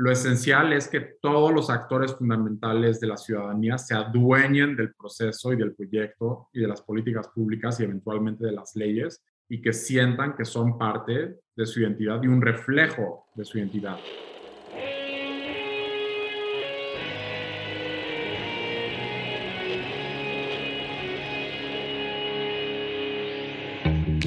[0.00, 5.52] lo esencial es que todos los actores fundamentales de la ciudadanía se adueñen del proceso
[5.52, 9.74] y del proyecto y de las políticas públicas y eventualmente de las leyes y que
[9.74, 13.98] sientan que son parte de su identidad y un reflejo de su identidad.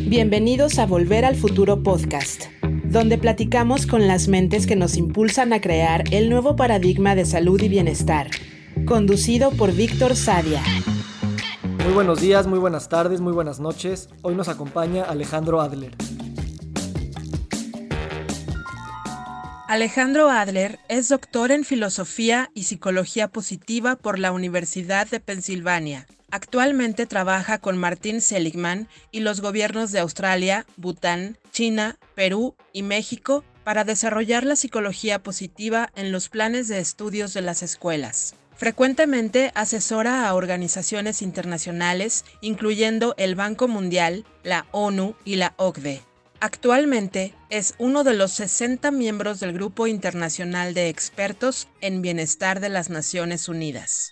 [0.05, 5.61] Bienvenidos a Volver al Futuro Podcast, donde platicamos con las mentes que nos impulsan a
[5.61, 8.30] crear el nuevo paradigma de salud y bienestar,
[8.85, 10.61] conducido por Víctor Sadia.
[11.85, 14.09] Muy buenos días, muy buenas tardes, muy buenas noches.
[14.21, 15.95] Hoy nos acompaña Alejandro Adler.
[19.73, 27.08] Alejandro Adler es doctor en Filosofía y Psicología Positiva por la Universidad de Pensilvania Actualmente
[27.08, 33.84] trabaja con Martín Seligman y los gobiernos de Australia, Bután, China, Perú y México para
[33.84, 38.36] desarrollar la psicología positiva en los planes de estudios de las escuelas.
[38.55, 46.03] Frecuentemente asesora a organizaciones internacionales, incluyendo el Banco Mundial, la ONU y la OCDE.
[46.45, 52.67] Actualmente es uno de los 60 miembros del Grupo Internacional de Expertos en Bienestar de
[52.67, 54.11] las Naciones Unidas.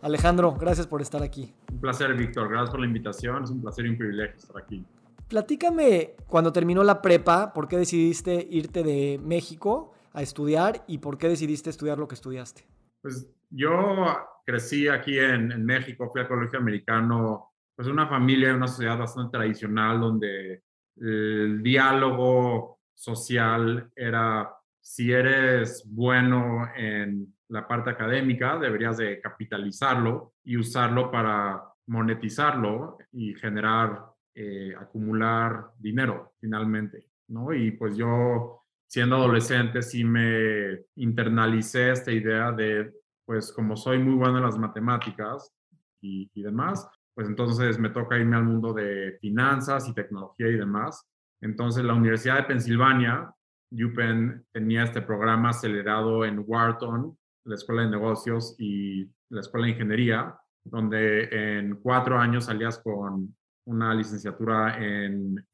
[0.00, 1.52] Alejandro, gracias por estar aquí.
[1.72, 2.48] Un placer, Víctor.
[2.48, 3.42] Gracias por la invitación.
[3.42, 4.86] Es un placer y un privilegio estar aquí.
[5.26, 11.18] Platícame, cuando terminó la prepa, ¿por qué decidiste irte de México a estudiar y por
[11.18, 12.64] qué decidiste estudiar lo que estudiaste?
[13.02, 18.98] Pues yo crecí aquí en, México, fui al colegio americano, pues una familia, una sociedad
[18.98, 20.62] bastante tradicional donde
[20.96, 30.56] el diálogo social era si eres bueno en la parte académica, deberías de capitalizarlo y
[30.56, 37.52] usarlo para monetizarlo y generar, eh, acumular dinero finalmente, ¿no?
[37.52, 42.92] Y pues yo, siendo adolescente, sí me internalicé esta idea de,
[43.30, 45.54] pues como soy muy bueno en las matemáticas
[46.00, 50.56] y, y demás, pues entonces me toca irme al mundo de finanzas y tecnología y
[50.56, 51.08] demás.
[51.40, 53.32] Entonces la Universidad de Pensilvania,
[53.70, 59.74] UPenn, tenía este programa acelerado en Wharton, la Escuela de Negocios y la Escuela de
[59.74, 63.32] Ingeniería, donde en cuatro años salías con
[63.66, 65.46] una licenciatura en,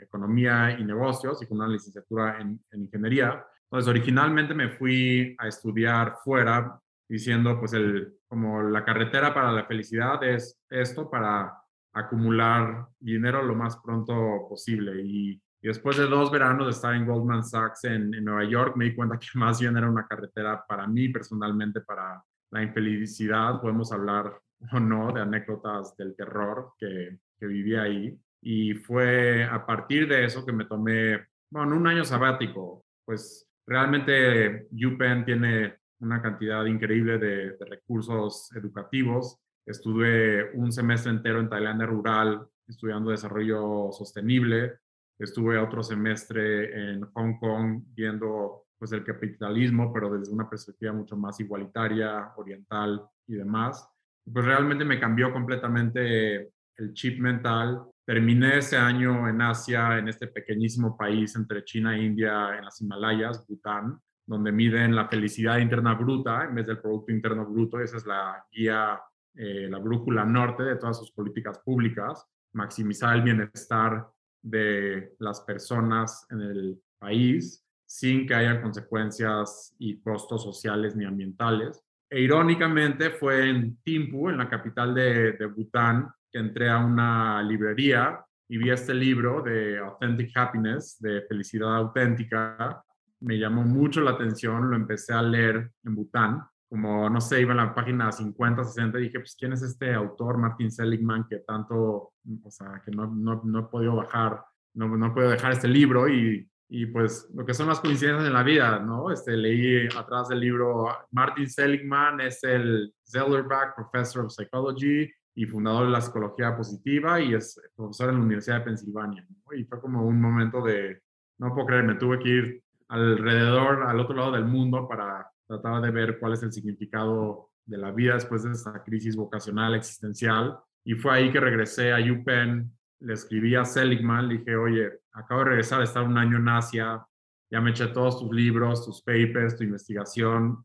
[0.00, 3.44] Economía y Negocios y con una licenciatura en, Ingeniería.
[3.64, 9.64] Entonces, originalmente me fui a estudiar fuera diciendo, pues, el, como la carretera para la
[9.64, 11.54] felicidad es esto, para
[11.92, 15.02] acumular dinero lo más pronto posible.
[15.02, 18.86] Y y después de dos veranos de estar en Goldman Sachs en, Nueva York, me
[18.86, 23.60] di cuenta que más bien era una carretera para mí personalmente, para la infelicidad.
[23.60, 24.40] Podemos hablar
[24.72, 28.18] o no de anécdotas del terror que, que viví ahí.
[28.40, 32.84] Y fue a partir de eso que me tomé, bueno, un año sabático.
[33.04, 39.38] Pues realmente UPenn tiene una cantidad increíble de, recursos educativos.
[39.66, 44.78] Estuve un semestre entero en Tailandia rural estudiando desarrollo sostenible
[45.18, 51.16] Estuve otro semestre en Hong Kong viendo pues el capitalismo, pero desde una perspectiva mucho
[51.16, 53.88] más igualitaria, oriental y demás.
[54.32, 57.82] Pues realmente me cambió completamente el chip mental.
[58.06, 62.80] Terminé ese año en Asia, en este pequeñísimo país entre China e India, en las
[62.80, 67.80] Himalayas, Bután, donde miden la felicidad interna bruta en vez del Producto Interno Bruto.
[67.80, 69.00] Esa es la guía,
[69.34, 74.06] eh, la brújula norte de todas sus políticas públicas, maximizar el bienestar
[74.42, 81.82] de las personas en el país sin que haya consecuencias y costos sociales ni ambientales.
[82.10, 87.42] E irónicamente fue en Thimphu, en la capital de, de Bután, que entré a una
[87.42, 92.84] librería y vi este libro de Authentic Happiness, de felicidad auténtica.
[93.20, 97.52] Me llamó mucho la atención, lo empecé a leer en Bután como, no sé, iba
[97.52, 101.38] en la página 50, 60 y dije, pues, ¿quién es este autor, Martin Seligman, que
[101.38, 102.12] tanto,
[102.44, 105.68] o sea, que no, no, no he podido bajar, no, no he podido dejar este
[105.68, 109.10] libro y, y, pues lo que son las coincidencias en la vida, ¿no?
[109.10, 115.86] Este, leí atrás del libro, Martin Seligman es el Zellerbach Professor of Psychology y fundador
[115.86, 119.56] de la psicología positiva y es profesor en la Universidad de Pensilvania, ¿no?
[119.56, 121.00] Y fue como un momento de,
[121.38, 125.80] no puedo creer, me tuve que ir alrededor, al otro lado del mundo para trataba
[125.80, 130.58] de ver cuál es el significado de la vida después de esa crisis vocacional existencial.
[130.84, 132.70] Y fue ahí que regresé a UPenn,
[133.00, 136.48] le escribí a Seligman, le dije, oye, acabo de regresar de estar un año en
[136.48, 137.06] Asia,
[137.50, 140.64] ya me eché todos tus libros, tus papers, tu investigación.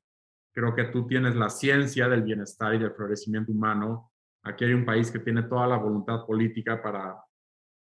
[0.54, 4.12] Creo que tú tienes la ciencia del bienestar y del florecimiento humano.
[4.44, 7.16] Aquí hay un país que tiene toda la voluntad política para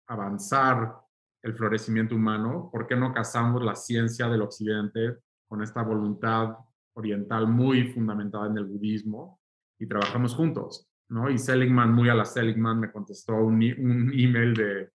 [0.06, 0.96] avanzar
[1.42, 6.56] el florecimiento humano, ¿por qué no casamos la ciencia del occidente con esta voluntad
[6.94, 9.40] oriental muy fundamentada en el budismo
[9.78, 10.88] y trabajamos juntos?
[11.08, 11.30] ¿no?
[11.30, 14.90] Y Seligman, muy a la Seligman, me contestó un, email de,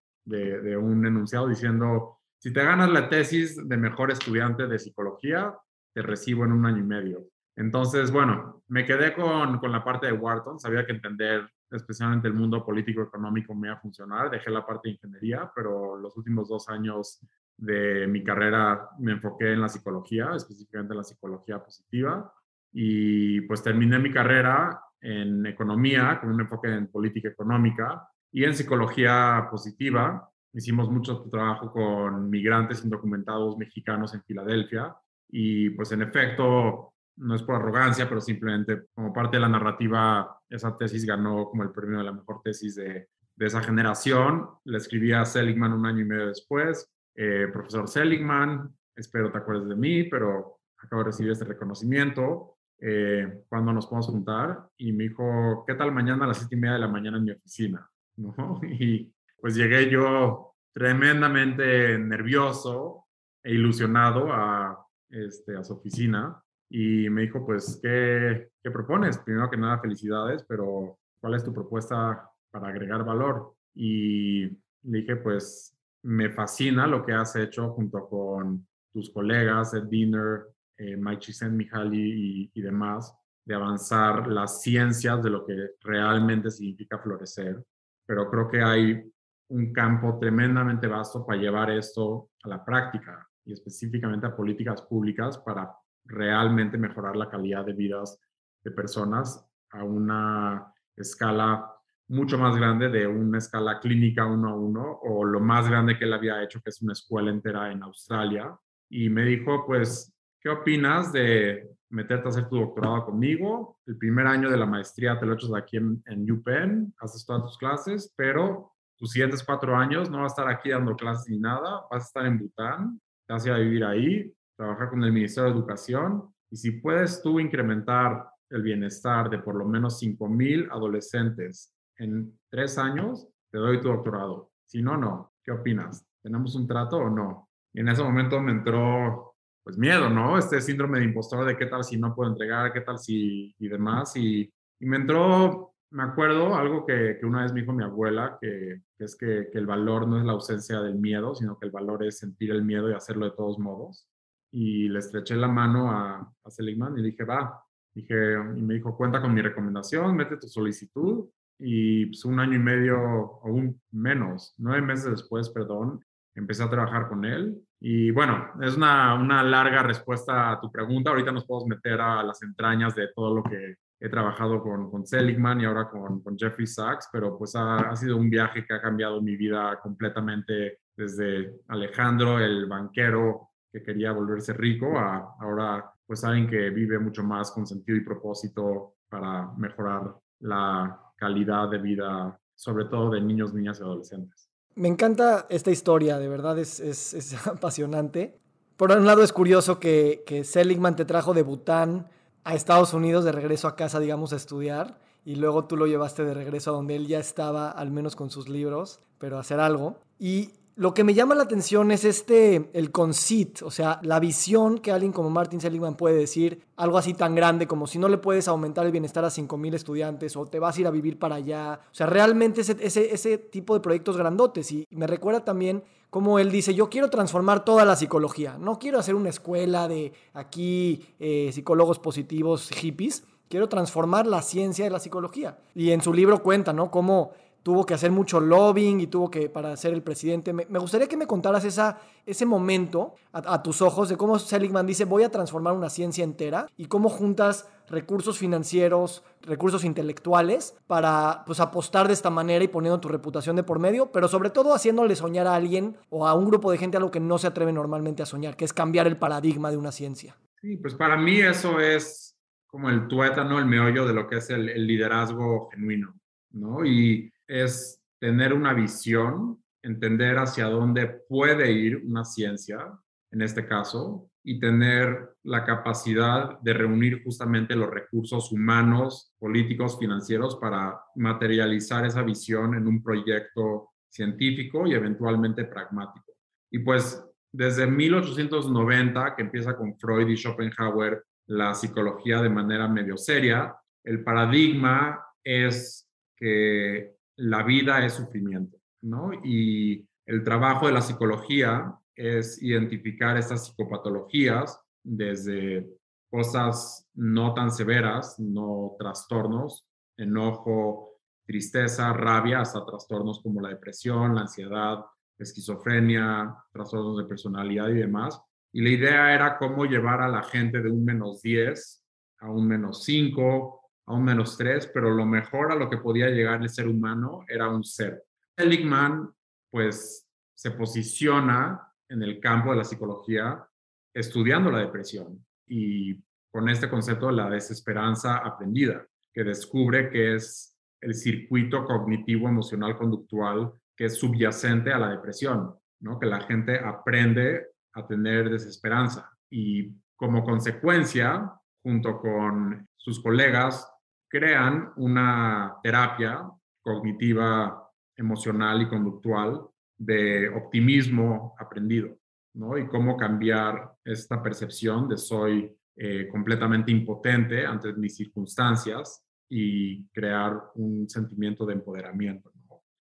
[0.62, 5.56] de un enunciado diciendo, si te ganas la tesis de mejor estudiante de psicología,
[5.94, 7.33] te recibo en un año y medio.
[7.56, 12.34] Entonces, bueno, me quedé con, con, la parte de Wharton, sabía que entender especialmente el
[12.34, 16.70] mundo político-económico me iba a funcionar, dejé la parte de ingeniería, pero los últimos dos
[16.70, 17.20] años
[17.58, 22.34] de mi carrera me enfoqué en la psicología, específicamente en la psicología positiva,
[22.72, 28.56] y pues terminé mi carrera en economía con un enfoque en política económica y en
[28.56, 30.30] psicología positiva.
[30.54, 34.96] Hicimos mucho trabajo con migrantes indocumentados mexicanos en Filadelfia
[35.30, 40.40] y pues en efecto, no es por arrogancia, pero simplemente como parte de la narrativa,
[40.50, 44.50] esa tesis ganó como el premio de la mejor tesis de, de esa generación.
[44.66, 46.92] Le escribí a Seligman un año y medio después.
[47.16, 52.58] Eh, profesor Seligman, espero te acuerdes de mí, pero acabo de recibir este reconocimiento.
[52.80, 54.68] Eh, ¿Cuándo nos podemos juntar?
[54.78, 57.24] Y me dijo, ¿qué tal mañana a las siete y media de la mañana en
[57.24, 57.90] mi oficina?
[58.18, 58.60] ¿No?
[58.64, 63.06] Y pues llegué yo tremendamente nervioso
[63.44, 69.18] e ilusionado a, este, a su oficina y me dijo, pues, ¿qué, ¿qué propones?
[69.20, 73.54] Primero que nada, felicidades, pero ¿cuál es tu propuesta para agregar valor?
[73.76, 79.84] Y le dije, pues, me fascina lo que has hecho junto con tus colegas, Ed
[79.84, 83.16] Dinner, eh, Mike Csikszentmihalyi y, y demás,
[83.46, 87.64] de avanzar las ciencias de lo que realmente significa florecer.
[88.06, 89.14] Pero creo que hay
[89.50, 95.38] un campo tremendamente vasto para llevar esto a la práctica y específicamente a políticas públicas
[95.38, 95.72] para
[96.06, 98.20] realmente mejorar la calidad de vidas
[98.64, 101.74] de personas a una escala
[102.08, 106.06] mucho más grande de una escala clínica uno a uno o lo más grande que
[106.06, 108.56] él había hecho, que es una escuela entera en Australia.
[108.90, 113.80] Y me dijo, pues, ¿qué opinas de meterte a hacer tu doctorado conmigo?
[113.86, 117.44] El primer año de la maestría te lo echas aquí en, en UPenn, haces todas
[117.44, 121.40] tus clases, pero tus siguientes cuatro años no vas a estar aquí dando clases ni
[121.40, 125.04] nada, vas a estar en Bután, te vas a ir a vivir ahí, trabajar con
[125.04, 129.98] el Ministerio de Educación y si puedes tú incrementar el bienestar de por lo menos
[129.98, 134.52] 5 mil adolescentes en tres años, te doy tu doctorado.
[134.68, 135.34] Si no, no.
[135.44, 136.06] ¿Qué opinas?
[136.22, 137.50] ¿Tenemos un trato o no?
[137.74, 140.38] Y en ese momento me entró, pues, miedo, ¿no?
[140.38, 143.68] Este síndrome de impostor de qué tal si no puedo entregar, qué tal si y
[143.68, 144.16] demás.
[144.16, 148.38] Y, y me entró, me acuerdo, algo que, que, una vez me dijo mi abuela,
[148.40, 151.66] que, que es que, que el valor no es la ausencia del miedo, sino que
[151.66, 154.08] el valor es sentir el miedo y hacerlo de todos modos
[154.54, 157.60] y le estreché la mano a, a Seligman y dije, va.
[157.94, 161.26] Dije, y me dijo, cuenta con mi recomendación, mete tu solicitud.
[161.60, 166.04] Y pues un año y medio, o un menos, nueve meses después, perdón,
[166.36, 167.60] empecé a trabajar con él.
[167.80, 171.10] Y bueno, es una, una larga respuesta a tu pregunta.
[171.10, 175.08] Ahorita nos podemos meter a las entrañas de todo lo que he trabajado con, con
[175.08, 178.82] Seligman y ahora con, con Jeffrey Sachs, pero pues ha, sido un viaje que ha
[178.82, 186.24] cambiado mi vida completamente desde Alejandro, el banquero, que quería volverse rico a ahora pues
[186.24, 192.40] alguien que vive mucho más con sentido y propósito para mejorar la calidad de vida,
[192.54, 194.50] sobre todo de niños, niñas y adolescentes.
[194.76, 198.40] Me encanta esta historia, de verdad es, es, es apasionante.
[198.78, 202.08] Por un lado es curioso que, que Seligman te trajo de Bután
[202.44, 206.26] a Estados Unidos de regreso a casa, digamos, a estudiar, y luego tú lo llevaste
[206.26, 209.60] de regreso a donde él ya estaba, al menos con sus libros, pero a hacer
[209.60, 210.00] algo.
[210.20, 214.80] Y lo que me llama la atención es este, el conceit, o sea, la visión
[214.80, 218.18] que alguien como Martin Seligman puede decir, algo así tan grande como si no le
[218.18, 221.36] puedes aumentar el bienestar a 5.000 estudiantes o te vas a ir a vivir para
[221.36, 221.80] allá.
[221.92, 224.72] O sea, realmente ese, ese, ese tipo de proyectos grandotes.
[224.72, 228.58] Y me recuerda también como él dice, yo quiero transformar toda la psicología.
[228.60, 233.24] No quiero hacer una escuela de aquí eh, psicólogos positivos hippies.
[233.50, 235.58] Quiero transformar la ciencia de la psicología.
[235.74, 236.92] Y en su libro cuenta, ¿no?
[236.92, 237.32] Cómo
[237.64, 240.54] tuvo que hacer mucho lobbying y tuvo que, para ser el presidente.
[240.54, 244.38] Me, me gustaría que me contaras esa, ese momento a, a, tus ojos de cómo
[244.38, 250.76] Seligman dice, voy a transformar una ciencia entera y cómo juntas recursos financieros, recursos intelectuales
[250.88, 254.50] para pues, apostar de esta manera y poniendo tu reputación de por medio, pero sobre
[254.50, 257.48] todo haciéndole soñar a alguien o a un grupo de gente algo que no se
[257.48, 260.38] atreve normalmente a soñar, que es cambiar el paradigma de una ciencia.
[260.62, 262.36] Sí, pues para mí eso es
[262.68, 266.16] como el tuétano, el meollo de lo que es el, el liderazgo genuino,
[266.52, 266.86] ¿no?
[266.86, 272.98] Y es tener una visión, entender hacia dónde puede ir una ciencia,
[273.32, 280.58] en este caso, y tener la capacidad de reunir justamente los recursos humanos, políticos, financieros
[280.58, 286.34] para materializar esa visión en un proyecto científico y eventualmente pragmático.
[286.72, 293.18] Y pues desde 1890, que empieza con Freud y Schopenhauer, la psicología de manera medio
[293.18, 299.32] seria, el paradigma es que la vida es sufrimiento, ¿no?
[299.44, 305.88] Y el trabajo de la psicología es identificar estas psicopatologías desde
[306.30, 309.88] cosas no tan severas, no trastornos,
[310.18, 315.00] enojo, tristeza, rabia, hasta trastornos como la depresión, la ansiedad,
[315.38, 318.40] esquizofrenia, trastornos de personalidad y demás.
[318.72, 322.04] Y la idea era cómo llevar a la gente de un menos 10
[322.40, 326.30] a un menos 5, a un menos 3, pero lo mejor a lo que podía
[326.30, 328.18] llegar el ser humano era un cero.
[328.56, 329.30] Seligman,
[329.70, 333.66] pues, se posiciona en el campo de la psicología
[334.14, 336.16] estudiando la depresión y
[336.52, 342.96] con este concepto de la desesperanza aprendida, que descubre que es el circuito cognitivo emocional
[342.96, 346.20] conductual que es subyacente a la depresión, ¿no?
[346.20, 353.88] que la gente aprende a tener desesperanza y como consecuencia, junto con sus colegas,
[354.34, 356.50] crean una terapia
[356.82, 357.88] cognitiva,
[358.18, 359.62] emocional y conductual
[359.96, 362.18] de optimismo aprendido,
[362.56, 362.76] ¿no?
[362.76, 370.60] Y cómo cambiar esta percepción de soy eh, completamente impotente ante mis circunstancias y crear
[370.74, 372.52] un sentimiento de empoderamiento.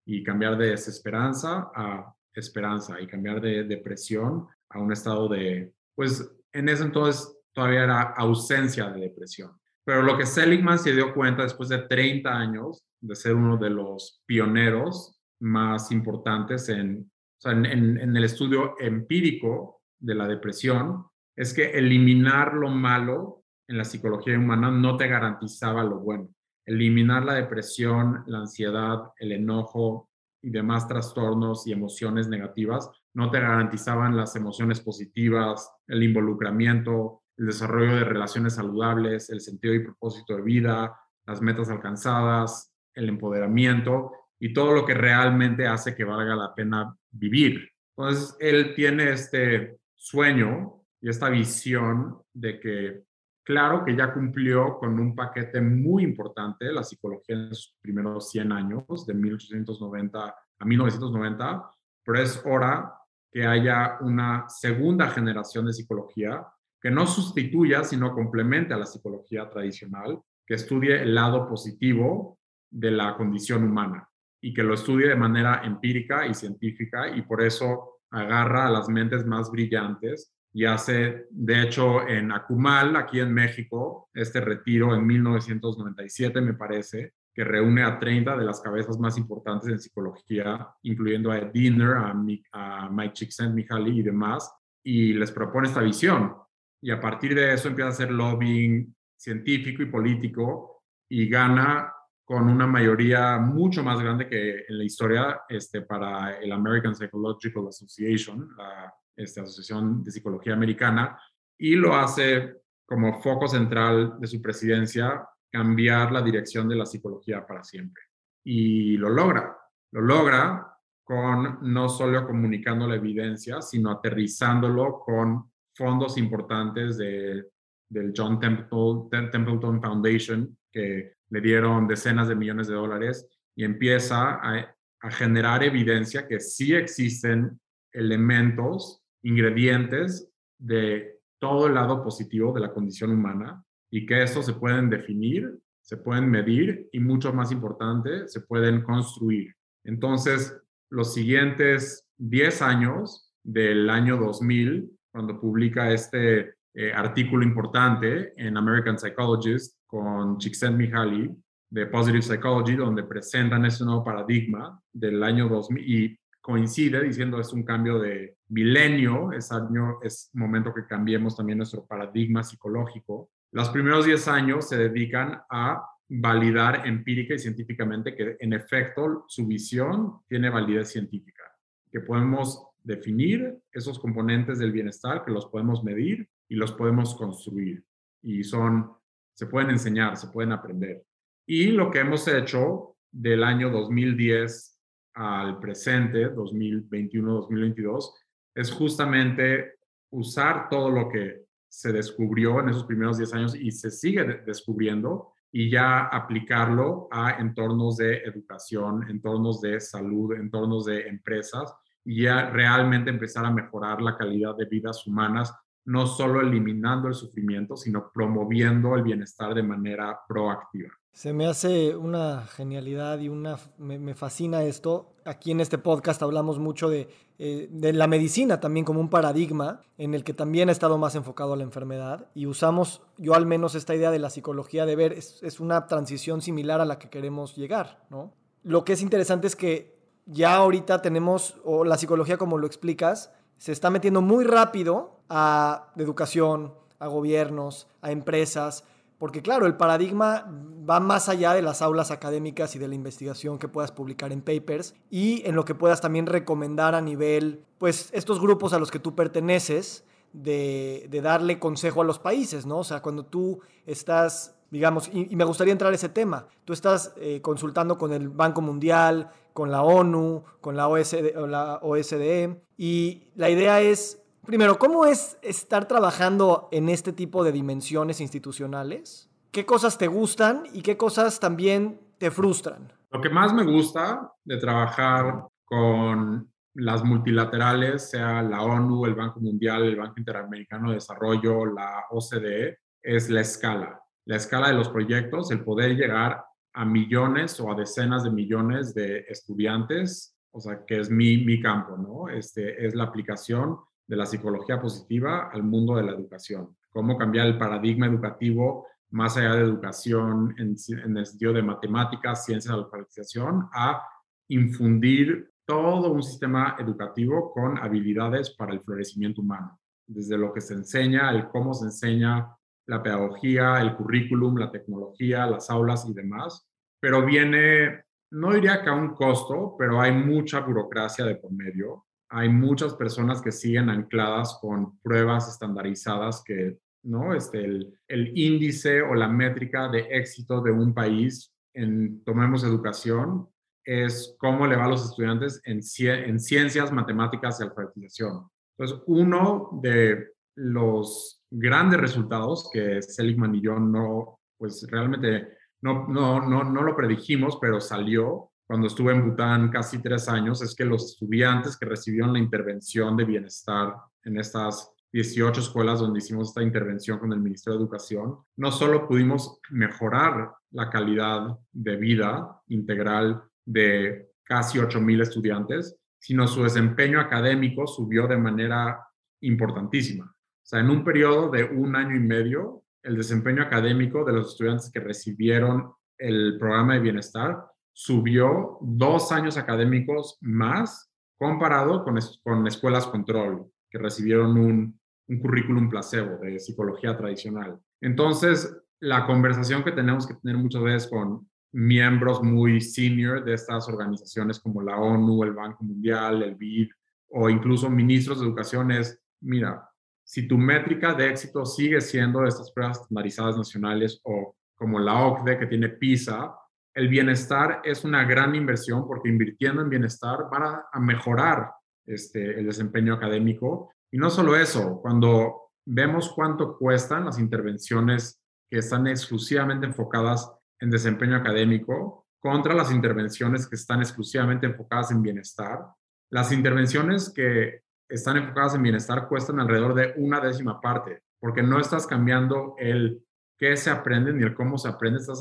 [0.06, 6.30] Y cambiar de desesperanza a esperanza y cambiar de depresión a un estado de, pues
[6.52, 9.61] en ese entonces todavía era ausencia de depresión.
[9.86, 13.70] Pero lo que Seligman se dio cuenta después de 30 años de ser uno de
[13.70, 17.12] los pioneros más importantes en,
[17.44, 24.38] en, el estudio empírico de la depresión, es que eliminar lo malo en la psicología
[24.38, 26.30] humana no te garantizaba lo bueno.
[26.66, 30.10] Eliminar la depresión, la ansiedad, el enojo
[30.44, 37.48] y demás trastornos y emociones negativas no te garantizaban las emociones positivas, el involucramiento, el
[37.48, 40.96] desarrollo de relaciones saludables, el sentido y propósito de vida,
[41.26, 46.96] las metas alcanzadas, el empoderamiento y todo lo que realmente hace que valga la pena
[47.10, 47.68] vivir.
[47.98, 53.06] Entonces, él tiene este sueño y esta visión de que,
[53.44, 58.52] claro que ya cumplió con un paquete muy importante, la psicología en sus primeros 100
[58.52, 61.72] años, de 1890 a 1990,
[62.04, 62.94] pero es hora
[63.32, 66.46] que haya una segunda generación de psicología
[66.82, 72.92] que no sustituya, sino complemente a la psicología tradicional, que estudie el lado positivo de
[72.92, 74.08] la condición humana
[74.42, 78.90] y que lo estudie de manera empírica y científica y por eso agarra a las
[78.90, 85.06] mentes más brillantes y hace, de hecho, en Acumal, aquí en México, este retiro en
[85.06, 91.32] 1997, me parece, que reúne a 30 de las cabezas más importantes en psicología, incluyendo
[91.32, 92.14] a Ed Dinner, a,
[92.52, 96.36] a Mike Csikszentmihalyi y demás, y les propone esta visión.
[96.82, 101.94] Y a partir de eso empieza a hacer lobbying científico y político y gana
[102.26, 107.68] con una mayoría mucho más grande que en la historia este, para el American Psychological
[107.68, 111.20] Association, la este, Asociación de Psicología Americana,
[111.58, 117.46] y lo hace como foco central de su presidencia cambiar la dirección de la psicología
[117.46, 118.04] para siempre.
[118.46, 119.58] Y lo logra,
[119.92, 120.68] lo logra
[121.04, 127.46] con no solo comunicando la evidencia, sino aterrizándolo con fondos importantes de,
[127.90, 134.76] del John Templeton Foundation, que le dieron decenas de millones de dólares, y empieza a,
[135.10, 137.60] generar evidencia que sí existen
[137.92, 144.54] elementos, ingredientes de todo el lado positivo de la condición humana y que estos se
[144.54, 149.56] pueden definir, se pueden medir y mucho más importante, se pueden construir.
[149.84, 150.56] Entonces,
[150.92, 158.98] los siguientes 10 años del año 2000, cuando publica este eh, artículo importante en American
[158.98, 161.30] Psychologist con Csikszentmihalyi
[161.70, 167.54] de Positive Psychology, donde presentan este nuevo paradigma del año 2000 y coincide diciendo es
[167.54, 173.30] un cambio de milenio, es año, es momento que cambiemos también nuestro paradigma psicológico.
[173.52, 179.48] Los primeros 10 años se dedican a validar empírica y científicamente que en efecto su
[179.48, 181.44] visión tiene validez científica,
[181.90, 187.84] que podemos definir esos componentes del bienestar, que los podemos medir y los podemos construir.
[188.22, 188.92] Y son,
[189.34, 191.04] se pueden enseñar, se pueden aprender.
[191.46, 194.80] Y lo que hemos hecho del año 2010
[195.14, 198.14] al presente, 2021-2022,
[198.56, 199.76] es justamente
[200.12, 205.34] usar todo lo que se descubrió en esos primeros 10 años y se sigue descubriendo
[205.54, 212.50] y ya aplicarlo a entornos de educación, entornos de salud, entornos de empresas y ya
[212.50, 215.54] realmente empezar a mejorar la calidad de vidas humanas,
[215.86, 220.92] no solo eliminando el sufrimiento, sino promoviendo el bienestar de manera proactiva.
[221.14, 225.14] Se me hace una genialidad y una, me, fascina esto.
[225.26, 229.82] Aquí en este podcast hablamos mucho de, eh, de, la medicina también como un paradigma
[229.98, 233.46] en el que también ha estado más enfocado a la enfermedad y usamos, yo al
[233.46, 236.98] menos esta idea de la psicología de ver, es, es una transición similar a la
[236.98, 238.34] que queremos llegar, ¿no?
[238.64, 243.32] Lo que es interesante es que ya ahorita tenemos, o la psicología como lo explicas,
[243.58, 248.84] se está metiendo muy rápido a educación, a gobiernos, a empresas,
[249.18, 250.52] porque claro, el paradigma
[250.90, 254.42] va más allá de las aulas académicas y de la investigación que puedas publicar en
[254.42, 258.90] papers y en lo que puedas también recomendar a nivel, pues estos grupos a los
[258.90, 262.80] que tú perteneces, de, darle consejo a los países, ¿no?
[262.80, 267.14] O sea, cuando tú estás, digamos, y, me gustaría entrar a ese tema, tú estás
[267.18, 273.28] eh, consultando con el Banco Mundial, con la ONU, con la OSD, la OSDE, y
[273.36, 279.30] la idea es Primero, ¿cómo es estar trabajando en este tipo de dimensiones institucionales?
[279.52, 282.92] ¿Qué cosas te gustan y qué cosas también te frustran?
[283.12, 289.40] Lo que más me gusta de trabajar con las multilaterales, sea la ONU, el Banco
[289.40, 294.02] Mundial, el Banco Interamericano de Desarrollo, la OCDE, es la escala.
[294.26, 298.94] La escala de los proyectos, el poder llegar a millones o a decenas de millones
[298.94, 302.30] de estudiantes, o sea, que es mi, mi campo, ¿no?
[302.30, 306.76] Este, es la aplicación de la psicología positiva al mundo de la educación.
[306.90, 310.76] Cómo cambiar el paradigma educativo más allá de educación en,
[311.18, 314.02] el sentido de matemáticas, ciencias de alfabetización, a
[314.48, 319.80] infundir todo un sistema educativo con habilidades para el florecimiento humano.
[320.08, 322.50] Desde lo que se enseña, el cómo se enseña,
[322.88, 326.68] la pedagogía, el currículum, la tecnología, las aulas y demás.
[327.00, 332.06] Pero viene, no diría que a un costo, pero hay mucha burocracia de por medio
[332.32, 337.36] hay muchas personas que siguen ancladas con pruebas estandarizadas que, ¿no?
[337.36, 343.50] Este, el, índice o la métrica de éxito de un país en, tomemos educación,
[343.84, 348.48] es cómo le va a los estudiantes en, en ciencias, matemáticas y alfabetización.
[348.78, 356.42] Entonces, uno de los grandes resultados que Seligman y yo no, pues realmente no, no,
[356.42, 360.86] no, no lo predijimos, pero salió, cuando estuve en Bután casi tres años es que
[360.86, 366.64] los estudiantes que recibieron la intervención de bienestar en estas 18 escuelas donde hicimos esta
[366.64, 373.44] intervención con el Ministerio de Educación, no solo pudimos mejorar la calidad de vida integral
[373.66, 379.06] de casi 8.000 estudiantes, sino su desempeño académico subió de manera
[379.42, 380.34] importantísima.
[380.72, 384.90] Sea, en un periodo de un año y medio, el desempeño académico de los estudiantes
[384.90, 393.06] que recibieron el programa de bienestar subió dos años académicos más comparado con, con escuelas
[393.08, 397.78] control que recibieron un, un currículum placebo de psicología tradicional.
[398.00, 403.90] Entonces, la conversación que tenemos que tener muchas veces con miembros muy senior de estas
[403.90, 406.92] organizaciones como la ONU, el Banco Mundial, el BID
[407.32, 409.91] o incluso ministros de educación es, mira,
[410.32, 415.60] si tu métrica de éxito sigue siendo estas pruebas estandarizadas nacionales o como la OCDE
[415.60, 416.56] que tiene PISA,
[416.96, 421.74] el bienestar es una gran inversión porque invirtiendo en bienestar van a, mejorar
[422.06, 423.92] este, el desempeño académico.
[424.10, 430.92] Y no solo eso, cuando vemos cuánto cuestan las intervenciones que están exclusivamente enfocadas en
[430.92, 435.88] desempeño académico contra las intervenciones que están exclusivamente enfocadas en bienestar,
[436.30, 437.82] las intervenciones que
[438.12, 443.24] están enfocadas en bienestar cuestan alrededor de una décima parte, porque no estás cambiando el
[443.58, 445.40] qué se aprende ni el cómo se aprende, estás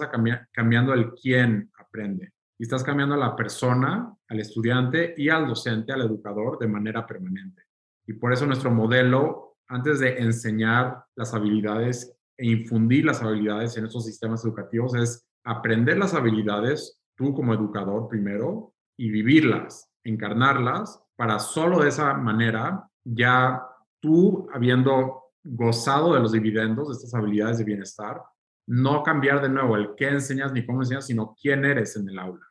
[0.53, 2.33] cambiando el quién aprende.
[2.59, 7.07] Y estás cambiando a la persona, al estudiante y al docente, al educador de manera
[7.07, 7.63] permanente.
[8.07, 13.87] Y por eso nuestro modelo, antes de enseñar las habilidades e infundir las habilidades en
[13.87, 21.39] estos sistemas educativos, es aprender las habilidades tú como educador primero y vivirlas, encarnarlas, para
[21.39, 23.63] solo de esa manera ya
[24.01, 28.23] tú habiendo gozado de los dividendos de estas habilidades de bienestar,
[28.67, 32.19] no cambiar de nuevo el qué enseñas ni cómo enseñas, sino quién eres en el
[32.19, 32.47] aula.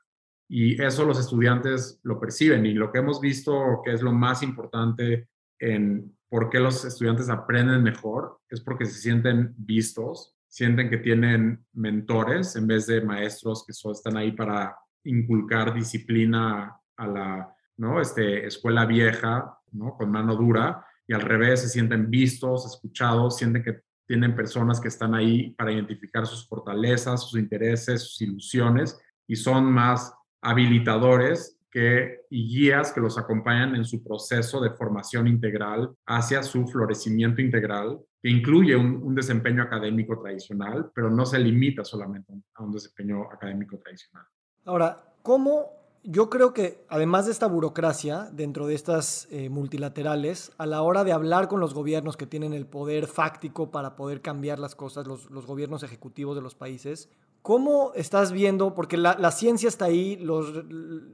[0.48, 4.44] Y eso los estudiantes lo perciben y lo que hemos visto que es lo más
[4.44, 11.00] importante en por qué los estudiantes aprenden mejor es porque se sienten vistos, sienten que
[11.00, 17.56] tienen mentores en vez de maestros que solo están ahí para inculcar disciplina a la
[17.80, 18.00] ¿no?
[18.00, 19.96] este, escuela vieja, ¿no?
[19.96, 24.88] con mano dura, y al revés, se sienten vistos, escuchados, sienten que tienen personas que
[24.88, 32.22] están ahí para identificar sus fortalezas, sus intereses, sus ilusiones y son más habilitadores que,
[32.30, 38.00] y guías que los acompañan en su proceso de formación integral hacia su florecimiento integral,
[38.22, 43.78] que incluye un, desempeño académico tradicional, pero no se limita solamente a un desempeño académico
[43.78, 44.26] tradicional.
[44.66, 50.66] Ahora, ¿cómo yo creo que además de esta burocracia dentro de estas eh, multilaterales, a
[50.66, 54.60] la hora de hablar con los gobiernos que tienen el poder fáctico para poder cambiar
[54.60, 57.10] las cosas, los, gobiernos ejecutivos de los países,
[57.42, 58.74] ¿cómo estás viendo?
[58.74, 60.64] Porque la, ciencia está ahí, los,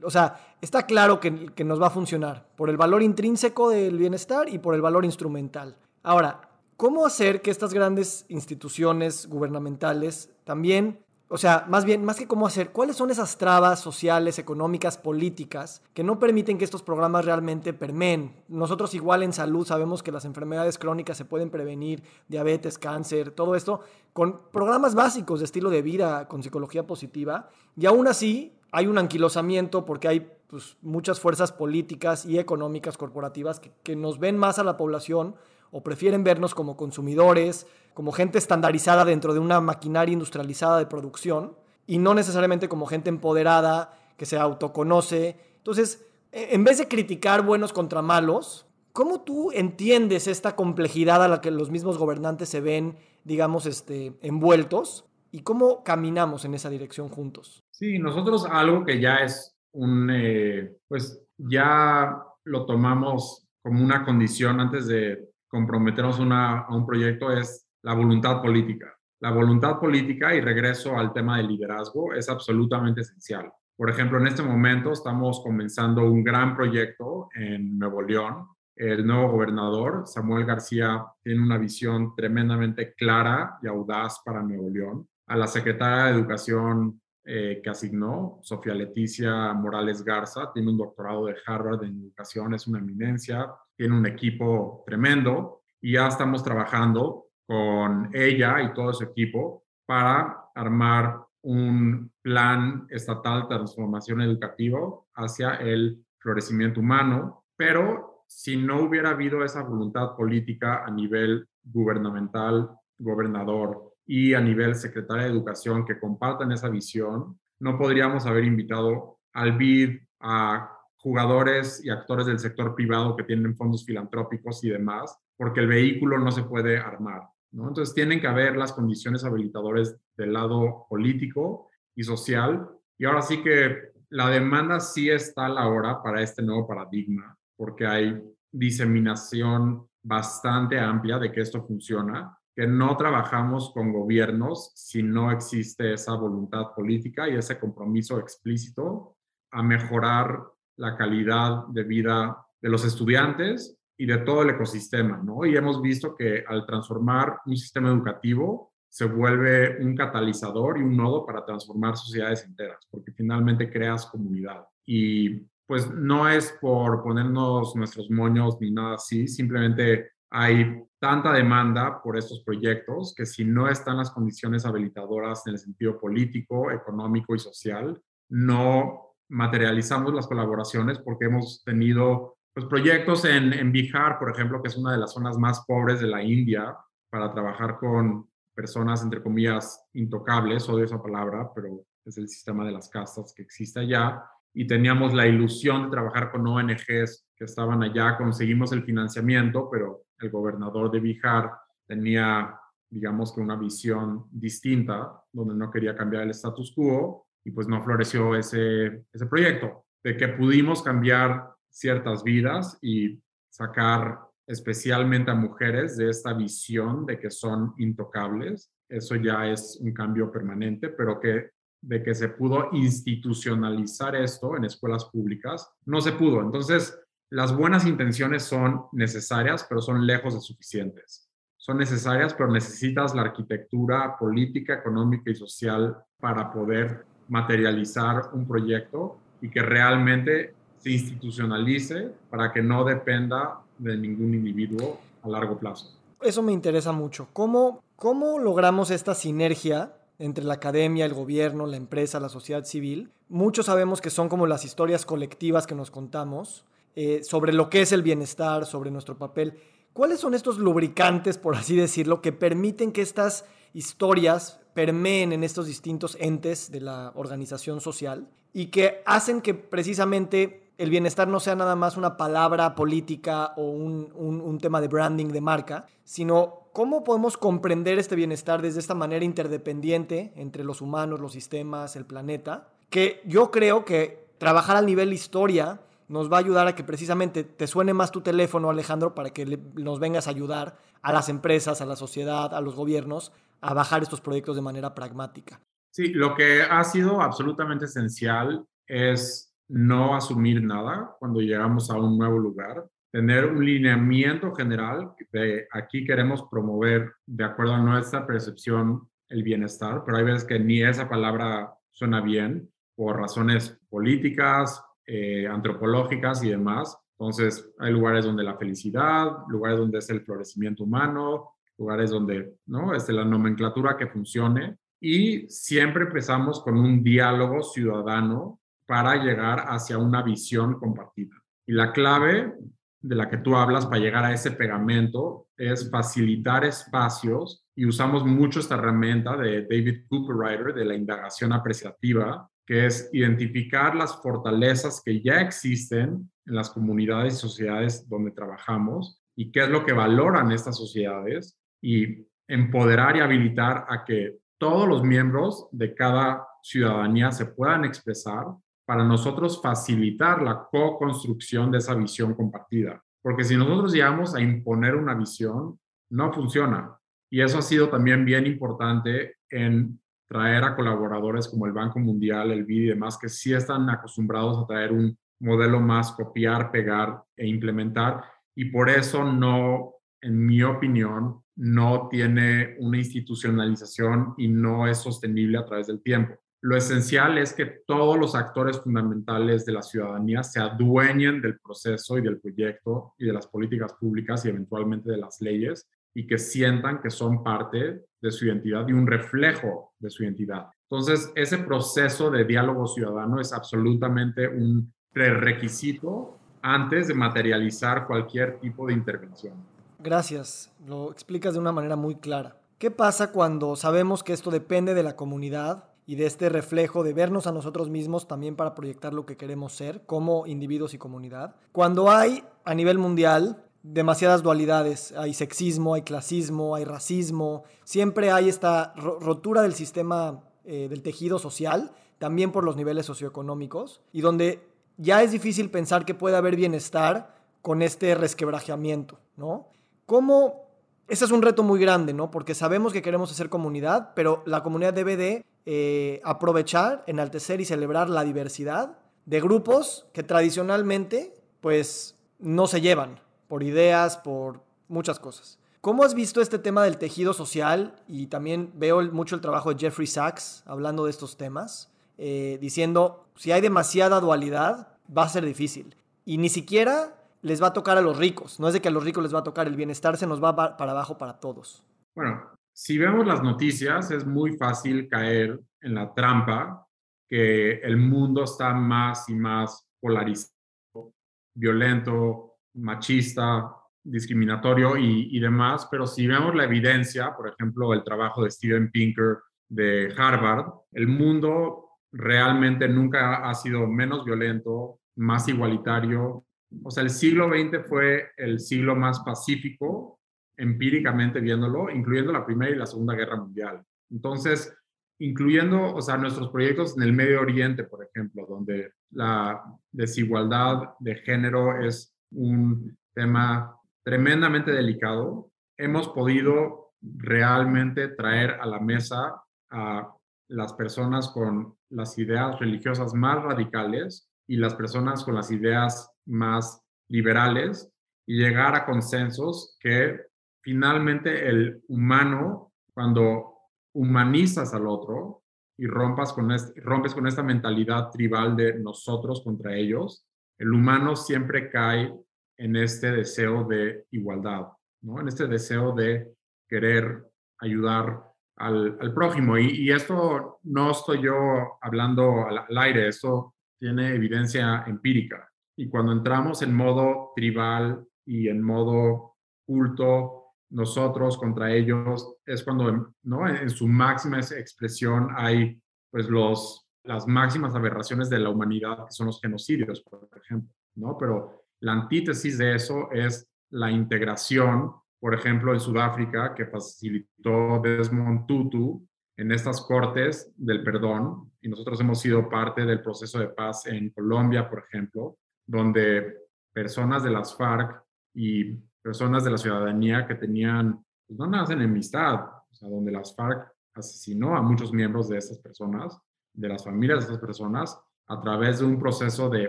[0.02, 4.48] o sea, está claro que nos va a funcionar por el valor intrínseco del bienestar
[4.48, 5.76] y por el valor instrumental.
[6.02, 12.28] Ahora, ¿cómo hacer que estas grandes instituciones gubernamentales también o sea, más bien, más que
[12.28, 17.24] cómo hacer, ¿cuáles son esas trabas sociales, económicas, políticas que no permiten que estos programas
[17.24, 18.36] realmente permeen?
[18.46, 23.56] Nosotros igual en salud sabemos que las enfermedades crónicas se pueden prevenir, diabetes, cáncer, todo
[23.56, 23.80] esto,
[24.12, 28.96] con programas básicos de estilo de vida, con psicología positiva, y aún así hay un
[28.96, 34.60] anquilosamiento porque hay pues, muchas fuerzas políticas y económicas corporativas que, que nos ven más
[34.60, 35.34] a la población
[35.70, 41.56] o prefieren vernos como consumidores, como gente estandarizada dentro de una maquinaria industrializada de producción
[41.86, 45.36] y no necesariamente como gente empoderada que se autoconoce.
[45.58, 51.28] Entonces, e, en vez de criticar buenos contra malos, ¿cómo tú entiendes esta complejidad a
[51.28, 55.04] la que los mismos gobernantes se ven, digamos, este, envueltos?
[55.30, 57.64] ¿Y cómo caminamos en esa dirección juntos?
[57.70, 64.60] Sí, nosotros algo que ya es un, eh, pues ya lo tomamos como una condición
[64.60, 68.94] antes de comprometernos a un proyecto es la voluntad política.
[69.20, 73.50] La voluntad política, y regreso al tema del liderazgo, es absolutamente esencial.
[73.74, 78.48] Por ejemplo, en este momento estamos comenzando un gran proyecto en Nuevo León.
[78.76, 85.08] El nuevo gobernador, Samuel García, tiene una visión tremendamente clara y audaz para Nuevo León.
[85.28, 91.26] A la secretaria de Educación eh, que asignó, Sofía Leticia Morales Garza, tiene un doctorado
[91.26, 97.26] de Harvard en educación, es una eminencia, tiene un equipo tremendo y ya estamos trabajando
[97.46, 104.80] con ella y todo su equipo para armar un plan estatal de transformación educativa
[105.14, 112.70] hacia el florecimiento humano, pero si no hubiera habido esa voluntad política a nivel gubernamental,
[112.98, 119.20] gobernador y a nivel secretaria de educación que compartan esa visión, no podríamos haber invitado
[119.32, 125.18] al BID, a jugadores y actores del sector privado que tienen fondos filantrópicos y demás,
[125.36, 127.22] porque el vehículo no se puede armar.
[127.52, 127.68] ¿no?
[127.68, 132.68] Entonces tienen que haber las condiciones habilitadores del lado político y social.
[132.98, 137.36] Y ahora sí que la demanda sí está a la hora para este nuevo paradigma,
[137.56, 145.02] porque hay diseminación bastante amplia de que esto funciona que no trabajamos con gobiernos si
[145.02, 149.18] no existe esa voluntad política y ese compromiso explícito
[149.52, 150.42] a mejorar
[150.76, 155.44] la calidad de vida de los estudiantes y de todo el ecosistema, ¿no?
[155.44, 160.96] Y hemos visto que al transformar un sistema educativo se vuelve un catalizador y un
[160.96, 164.64] nodo para transformar sociedades enteras, porque finalmente creas comunidad.
[164.86, 172.02] Y pues no es por ponernos nuestros moños ni nada así, simplemente hay tanta demanda
[172.02, 177.34] por estos proyectos que si no están las condiciones habilitadoras en el sentido político, económico
[177.34, 184.30] y social, no materializamos las colaboraciones porque hemos tenido pues, proyectos en, en Bihar, por
[184.30, 186.76] ejemplo, que es una de las zonas más pobres de la India,
[187.10, 192.72] para trabajar con personas, entre comillas, intocables, odio esa palabra, pero es el sistema de
[192.72, 194.22] las castas que existe allá.
[194.54, 200.04] Y teníamos la ilusión de trabajar con ONGs que estaban allá, conseguimos el financiamiento, pero
[200.18, 201.52] el gobernador de Bihar
[201.86, 202.58] tenía,
[202.88, 207.80] digamos que una visión distinta, donde no quería cambiar el status quo y pues no
[207.80, 215.96] floreció ese, ese proyecto, de que pudimos cambiar ciertas vidas y sacar especialmente a mujeres
[215.96, 218.72] de esta visión de que son intocables.
[218.88, 224.64] Eso ya es un cambio permanente, pero que de que se pudo institucionalizar esto en
[224.64, 226.40] escuelas públicas, no se pudo.
[226.40, 226.98] Entonces,
[227.30, 231.30] las buenas intenciones son necesarias, pero son lejos de suficientes.
[231.56, 239.16] Son necesarias, pero necesitas la arquitectura política, económica y social para poder materializar un proyecto
[239.40, 245.92] y que realmente se institucionalice para que no dependa de ningún individuo a largo plazo.
[246.22, 247.28] Eso me interesa mucho.
[247.32, 253.10] ¿Cómo, cómo logramos esta sinergia entre la academia, el gobierno, la empresa, la sociedad civil?
[253.28, 257.82] Muchos sabemos que son como las historias colectivas que nos contamos, eh, sobre lo que
[257.82, 259.58] es el bienestar, sobre nuestro papel.
[259.92, 265.64] ¿Cuáles son estos lubricantes, por así decirlo, que permiten que estas historias permeen en estos
[265.64, 271.56] distintos entes de la organización social y que hacen que precisamente el bienestar no sea
[271.56, 277.04] nada más una palabra política o un, un tema de branding de marca, sino cómo
[277.04, 282.68] podemos comprender este bienestar desde esta manera interdependiente entre los humanos, los sistemas, el planeta,
[282.90, 287.44] que yo creo que trabajar al nivel historia nos va a ayudar a que precisamente
[287.44, 291.80] te suene más tu teléfono, Alejandro, para que nos vengas a ayudar a las empresas,
[291.80, 293.32] a la sociedad, a los gobiernos,
[293.66, 295.60] a bajar estos proyectos de manera pragmática.
[295.90, 302.16] Sí, lo que ha sido absolutamente esencial es no asumir nada cuando llegamos a un
[302.16, 309.08] nuevo lugar, tener un lineamiento general de aquí queremos promover, de acuerdo a nuestra percepción,
[309.28, 315.48] el bienestar, pero hay veces que ni esa palabra suena bien por razones políticas, eh,
[315.48, 316.96] antropológicas y demás.
[317.18, 322.94] Entonces, hay lugares donde la felicidad, lugares donde es el florecimiento humano, lugares donde, ¿no?
[322.94, 324.78] Es la nomenclatura que funcione.
[325.00, 331.36] Y siempre empezamos con un diálogo ciudadano para llegar hacia una visión compartida.
[331.66, 332.54] Y la clave
[333.00, 338.24] de la que tú hablas para llegar a ese pegamento es facilitar espacios y usamos
[338.24, 345.00] mucho esta herramienta de David Cooperrider de la indagación apreciativa que es identificar las fortalezas
[345.04, 349.92] que ya existen en las comunidades y sociedades donde trabajamos y qué es lo que
[349.92, 357.30] valoran estas sociedades y empoderar y habilitar a que todos los miembros de cada ciudadanía
[357.30, 358.46] se puedan expresar
[358.86, 363.02] para nosotros facilitar la co-construcción de esa visión compartida.
[363.22, 365.78] Porque si nosotros llegamos a imponer una visión,
[366.10, 366.96] no funciona.
[367.30, 372.52] Y eso ha sido también bien importante en traer a colaboradores como el Banco Mundial,
[372.52, 377.22] el BID y demás, que sí están acostumbrados a traer un modelo más copiar, pegar
[377.36, 378.24] e implementar.
[378.54, 385.58] Y por eso no, en mi opinión, no tiene una institucionalización y no es sostenible
[385.58, 386.34] a través del tiempo.
[386.62, 392.18] Lo esencial es que todos los actores fundamentales de la ciudadanía se adueñen del proceso
[392.18, 396.38] y del proyecto y de las políticas públicas y eventualmente de las leyes y que
[396.38, 400.66] sientan que son parte de su identidad y un reflejo de su identidad.
[400.90, 408.86] Entonces, ese proceso de diálogo ciudadano es absolutamente un prerequisito antes de materializar cualquier tipo
[408.86, 409.75] de intervención.
[409.98, 412.56] Gracias, lo explicas de una manera muy clara.
[412.78, 417.14] ¿Qué pasa cuando sabemos que esto depende de la comunidad y de este reflejo de
[417.14, 421.56] vernos a nosotros mismos también para proyectar lo que queremos ser como individuos y comunidad?
[421.72, 425.12] Cuando hay a nivel mundial demasiadas dualidades.
[425.16, 427.64] Hay sexismo, hay clasismo, hay racismo.
[427.84, 434.00] Siempre hay esta rotura del sistema eh, del tejido social, también por los niveles socioeconómicos,
[434.12, 439.68] y donde ya es difícil pensar que puede haber bienestar con este resquebrajamiento, ¿no?
[440.06, 440.66] ¿Cómo?
[441.08, 442.30] Ese es un reto muy grande, ¿no?
[442.30, 447.64] Porque sabemos que queremos hacer comunidad, pero la comunidad debe de eh, aprovechar, enaltecer y
[447.64, 455.18] celebrar la diversidad de grupos que tradicionalmente, pues, no se llevan, por ideas, por muchas
[455.18, 455.58] cosas.
[455.80, 457.94] ¿Cómo has visto este tema del tejido social?
[458.08, 463.26] Y también veo mucho el trabajo de Jeffrey Sachs hablando de estos temas, eh, diciendo,
[463.36, 465.96] si hay demasiada dualidad, va a ser difícil.
[466.24, 468.58] Y ni siquiera les va a tocar a los ricos.
[468.60, 470.42] No es de que a los ricos les va a tocar, el bienestar se nos
[470.42, 471.84] va para abajo para todos.
[472.14, 476.86] Bueno, si vemos las noticias, es muy fácil caer en la trampa
[477.28, 481.12] que el mundo está más y más polarizado,
[481.54, 483.72] violento, machista,
[484.06, 489.38] discriminatorio y, demás, pero si vemos la evidencia, por ejemplo, el trabajo de Steven Pinker
[489.68, 496.44] de Harvard, el mundo realmente nunca ha sido menos violento, más igualitario.
[496.82, 500.20] O sea, el siglo XX fue el siglo más pacífico,
[500.56, 503.82] empíricamente viéndolo, incluyendo la Primera y la Segunda Guerra Mundial.
[504.10, 504.74] Entonces,
[505.18, 511.16] incluyendo, o sea, nuestros proyectos en el Medio Oriente, por ejemplo, donde la desigualdad de
[511.16, 520.12] género es un tema tremendamente delicado, hemos podido realmente traer a la mesa a
[520.48, 526.82] las personas con las ideas religiosas más radicales y las personas con las ideas más
[527.08, 527.90] liberales
[528.26, 530.20] y llegar a consensos que
[530.62, 533.56] finalmente el humano, cuando
[533.94, 535.44] humanizas al otro
[535.78, 540.26] y rompas con rompes con esta mentalidad tribal de nosotros contra ellos,
[540.58, 542.12] el humano siempre cae
[542.58, 544.68] en este deseo de igualdad,
[545.02, 545.20] ¿no?
[545.20, 546.34] En este deseo de
[546.68, 547.24] querer
[547.58, 548.22] ayudar
[548.56, 549.58] al, prójimo.
[549.58, 555.50] Y, esto no estoy yo hablando al, al, aire, esto tiene evidencia empírica.
[555.76, 559.36] Y cuando entramos en modo tribal y en modo
[559.66, 563.48] culto, nosotros contra ellos, es cuando, ¿no?
[563.48, 569.26] En su máxima expresión hay, pues, los las máximas aberraciones de la humanidad, que son
[569.26, 571.16] los genocidios, por ejemplo, ¿no?
[571.16, 578.46] Pero la antítesis de eso es la integración, por ejemplo, en Sudáfrica, que facilitó Desmond
[578.46, 583.86] Tutu en estas cortes del perdón, y nosotros hemos sido parte del proceso de paz
[583.86, 586.38] en Colombia, por ejemplo, donde
[586.72, 588.02] personas de las FARC
[588.34, 593.34] y personas de la ciudadanía que tenían, pues no nada enemistad, o sea, donde las
[593.34, 596.18] FARC asesinó a muchos miembros de estas personas,
[596.52, 599.68] de las familias de estas personas, a través de un proceso de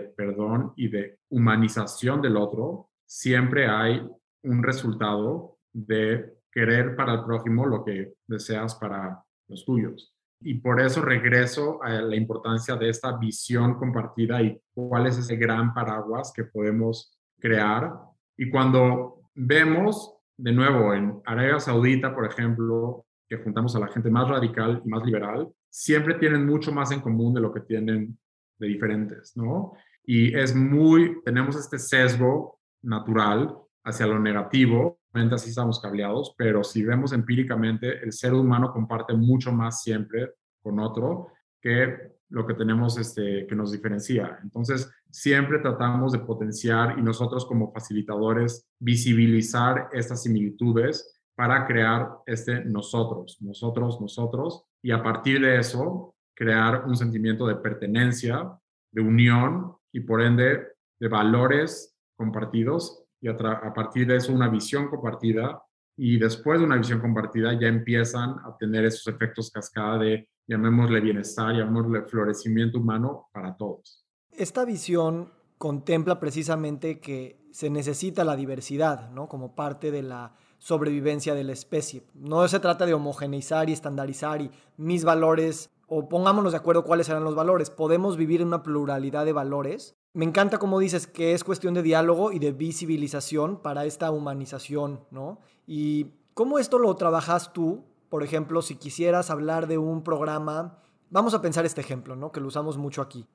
[0.00, 4.06] perdón y de humanización del otro, siempre hay
[4.42, 10.14] un resultado de querer para el prójimo lo que deseas para los tuyos.
[10.40, 15.36] Y por eso regreso a la importancia de esta visión compartida y cuál es ese
[15.36, 17.92] gran paraguas que podemos crear.
[18.36, 24.10] Y cuando vemos, de nuevo, en Arabia Saudita, por ejemplo, que juntamos a la gente
[24.10, 28.18] más radical y más liberal, siempre tienen mucho más en común de lo que tienen
[28.58, 29.72] de diferentes, ¿no?
[30.04, 36.84] Y es muy, tenemos este sesgo natural hacia lo negativo, así estamos cableados, pero si
[36.84, 41.28] vemos empíricamente, el ser humano comparte mucho más siempre con otro
[41.60, 44.38] que lo que tenemos este, que nos diferencia.
[44.42, 52.64] Entonces, siempre tratamos de potenciar y nosotros como facilitadores visibilizar estas similitudes para crear este
[52.64, 58.58] nosotros, nosotros, nosotros, y a partir de eso crear un sentimiento de pertenencia,
[58.92, 60.68] de unión y por ende
[61.00, 63.36] de valores compartidos y a,
[63.74, 65.62] partir de eso una visión compartida
[65.96, 71.00] y después de una visión compartida ya empiezan a tener esos efectos cascada de, llamémosle
[71.00, 74.06] bienestar, llamémosle florecimiento humano para todos.
[74.30, 79.28] Esta visión contempla precisamente que se necesita la diversidad, ¿no?
[79.28, 82.04] Como parte de la sobrevivencia de la especie.
[82.14, 87.06] No se trata de homogeneizar y estandarizar y mis valores, o pongámonos de acuerdo cuáles
[87.06, 87.70] serán los valores.
[87.70, 89.97] Podemos vivir en una pluralidad de valores.
[90.18, 94.98] Me encanta como dices que es cuestión de diálogo y de visibilización para esta humanización,
[95.12, 95.38] ¿no?
[95.64, 101.34] Y cómo esto lo trabajas tú, por ejemplo, si quisieras hablar de un programa, vamos
[101.34, 102.32] a pensar este ejemplo, ¿no?
[102.32, 103.28] Que lo usamos mucho aquí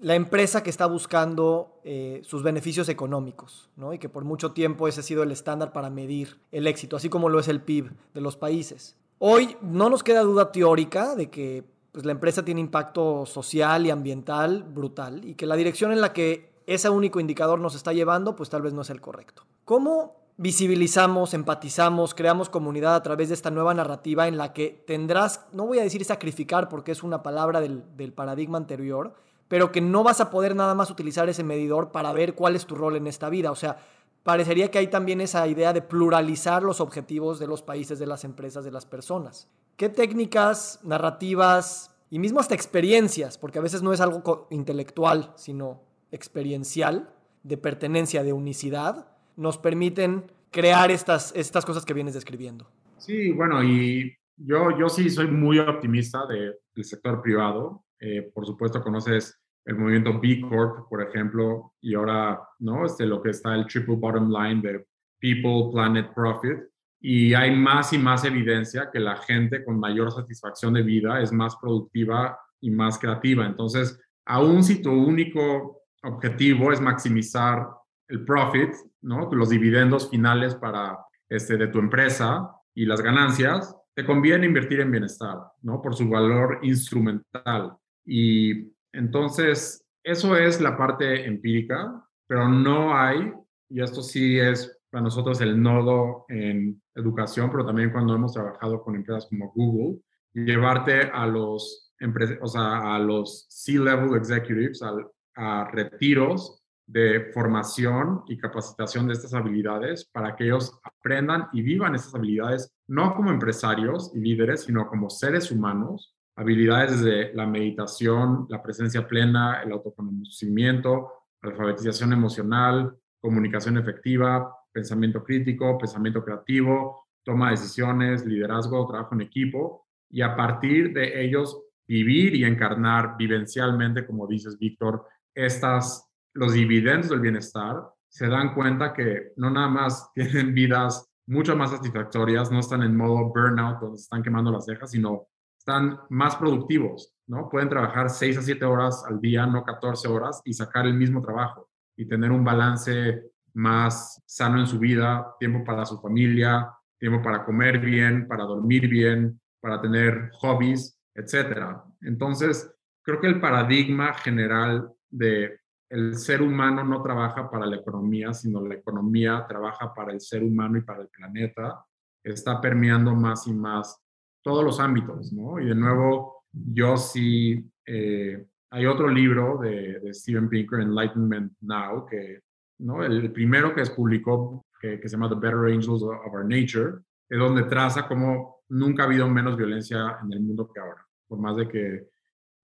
[0.00, 3.92] la empresa que está buscando eh, sus beneficios económicos, ¿no?
[3.92, 7.08] y que por mucho tiempo ese ha sido el estándar para medir el éxito, así
[7.08, 8.96] como lo es el PIB de los países.
[9.18, 13.90] Hoy no nos queda duda teórica de que pues, la empresa tiene impacto social y
[13.90, 18.34] ambiental brutal y que la dirección en la que ese único indicador nos está llevando,
[18.34, 19.44] pues tal vez no es el correcto.
[19.64, 25.44] ¿Cómo visibilizamos, empatizamos, creamos comunidad a través de esta nueva narrativa en la que tendrás,
[25.52, 29.14] no voy a decir sacrificar porque es una palabra del, del paradigma anterior,
[29.48, 32.64] pero que no vas a poder nada más utilizar ese medidor para ver cuál es
[32.64, 33.50] tu rol en esta vida.
[33.50, 33.76] O sea,
[34.22, 38.24] parecería que hay también esa idea de pluralizar los objetivos de los países, de las
[38.24, 39.48] empresas, de las personas.
[39.76, 45.82] ¿Qué técnicas, narrativas y mismo hasta experiencias, porque a veces no es algo intelectual, sino
[46.10, 52.70] experiencial, de pertenencia, de unicidad, nos permiten crear estas, estas cosas que vienes describiendo?
[52.98, 57.84] Sí, bueno, y yo, yo sí soy muy optimista del sector privado.
[57.98, 62.84] Eh, por supuesto, conoces el movimiento B Corp, por ejemplo, y ahora, ¿no?
[62.84, 64.86] Este, lo que está el triple bottom line de
[65.20, 66.58] People, Planet, Profit.
[67.00, 71.32] Y hay más y más evidencia que la gente con mayor satisfacción de vida es
[71.32, 73.44] más productiva y más creativa.
[73.44, 77.68] Entonces, aún si tu único objetivo es maximizar
[78.08, 78.70] el profit,
[79.00, 79.28] ¿no?
[79.32, 80.98] Los dividendos finales para
[81.28, 85.82] este, de tu empresa y las ganancias, te conviene invertir en bienestar, ¿no?
[85.82, 87.76] Por su valor instrumental.
[88.04, 93.32] Y entonces, eso es la parte empírica, pero no hay,
[93.68, 98.82] y esto sí es para nosotros el nodo en educación, pero también cuando hemos trabajado
[98.82, 100.00] con empresas como Google,
[100.34, 101.94] llevarte a los,
[102.40, 104.94] o sea, a los C-level executives, a,
[105.36, 111.94] a retiros de formación y capacitación de estas habilidades para que ellos aprendan y vivan
[111.94, 118.46] estas habilidades no como empresarios y líderes, sino como seres humanos habilidades desde la meditación,
[118.48, 127.52] la presencia plena, el autoconocimiento, alfabetización emocional, comunicación efectiva, pensamiento crítico, pensamiento creativo, toma de
[127.52, 134.26] decisiones, liderazgo, trabajo en equipo, y a partir de ellos vivir y encarnar vivencialmente, como
[134.26, 137.76] dices, Víctor, estas, los dividendos del bienestar,
[138.08, 142.96] se dan cuenta que no nada más tienen vidas mucho más satisfactorias, no están en
[142.96, 145.28] modo burnout, donde se están quemando las cejas, sino
[145.62, 147.48] están más productivos, ¿no?
[147.48, 151.22] Pueden trabajar 6 a 7 horas al día, no 14 horas, y sacar el mismo
[151.22, 157.22] trabajo y tener un balance más sano en su vida, tiempo para su familia, tiempo
[157.22, 161.84] para comer bien, para dormir bien, para tener hobbies, etcétera.
[162.00, 162.68] Entonces,
[163.04, 165.60] creo que el paradigma general de
[165.90, 170.42] el ser humano no trabaja para la economía, sino la economía trabaja para el ser
[170.42, 171.84] humano y para el planeta,
[172.24, 174.02] está permeando más y más
[174.42, 175.60] todos los ámbitos, ¿no?
[175.60, 182.06] Y de nuevo, yo sí, eh, hay otro libro de, de, Steven Pinker, Enlightenment Now,
[182.06, 182.40] que,
[182.78, 183.04] ¿no?
[183.04, 187.02] El, primero que se publicó, que, que, se llama The Better Angels of Our Nature,
[187.28, 191.38] es donde traza cómo nunca ha habido menos violencia en el mundo que ahora, por
[191.38, 192.08] más de que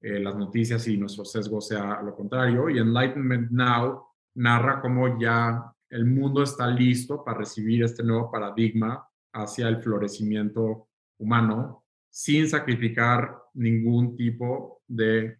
[0.00, 2.70] eh, las noticias y nuestro sesgo sea lo contrario.
[2.70, 4.04] Y Enlightenment Now
[4.34, 10.87] narra cómo ya el mundo está listo para recibir este nuevo paradigma hacia el florecimiento
[11.18, 15.38] humano sin sacrificar ningún tipo de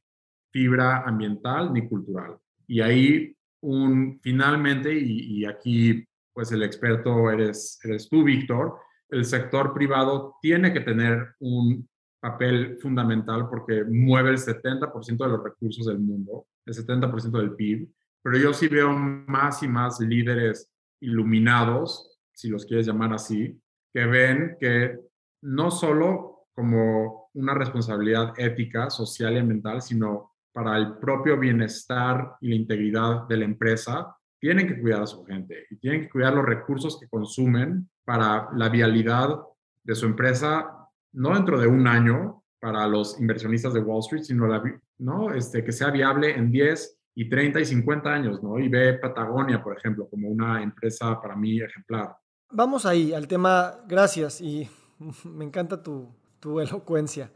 [0.50, 2.36] fibra ambiental ni cultural.
[2.66, 9.74] Y ahí, un, finalmente, y, aquí pues el experto eres, eres tú, Víctor, el sector
[9.74, 11.88] privado tiene que tener un
[12.20, 17.88] papel fundamental porque mueve el 70% de los recursos del mundo, el 70% del PIB,
[18.22, 20.70] pero yo sí veo más y más líderes
[21.00, 23.60] iluminados, si los quieres llamar así,
[23.92, 24.98] que ven que
[25.42, 32.48] no solo como una responsabilidad ética, social y ambiental, sino para el propio bienestar y
[32.48, 36.34] la integridad de la empresa, tienen que cuidar a su gente y tienen que cuidar
[36.34, 39.38] los recursos que consumen para la vialidad
[39.84, 40.78] de su empresa
[41.12, 44.62] no dentro de un año para los inversionistas de Wall Street, sino la,
[44.98, 45.32] ¿no?
[45.32, 48.58] este, que sea viable en 10 y 30 y 50 años, ¿no?
[48.58, 52.16] Y ve Patagonia, por ejemplo, como una empresa para mí ejemplar.
[52.50, 54.68] Vamos ahí al tema, gracias, y
[55.24, 56.08] me encanta tu,
[56.40, 57.30] tu elocuencia.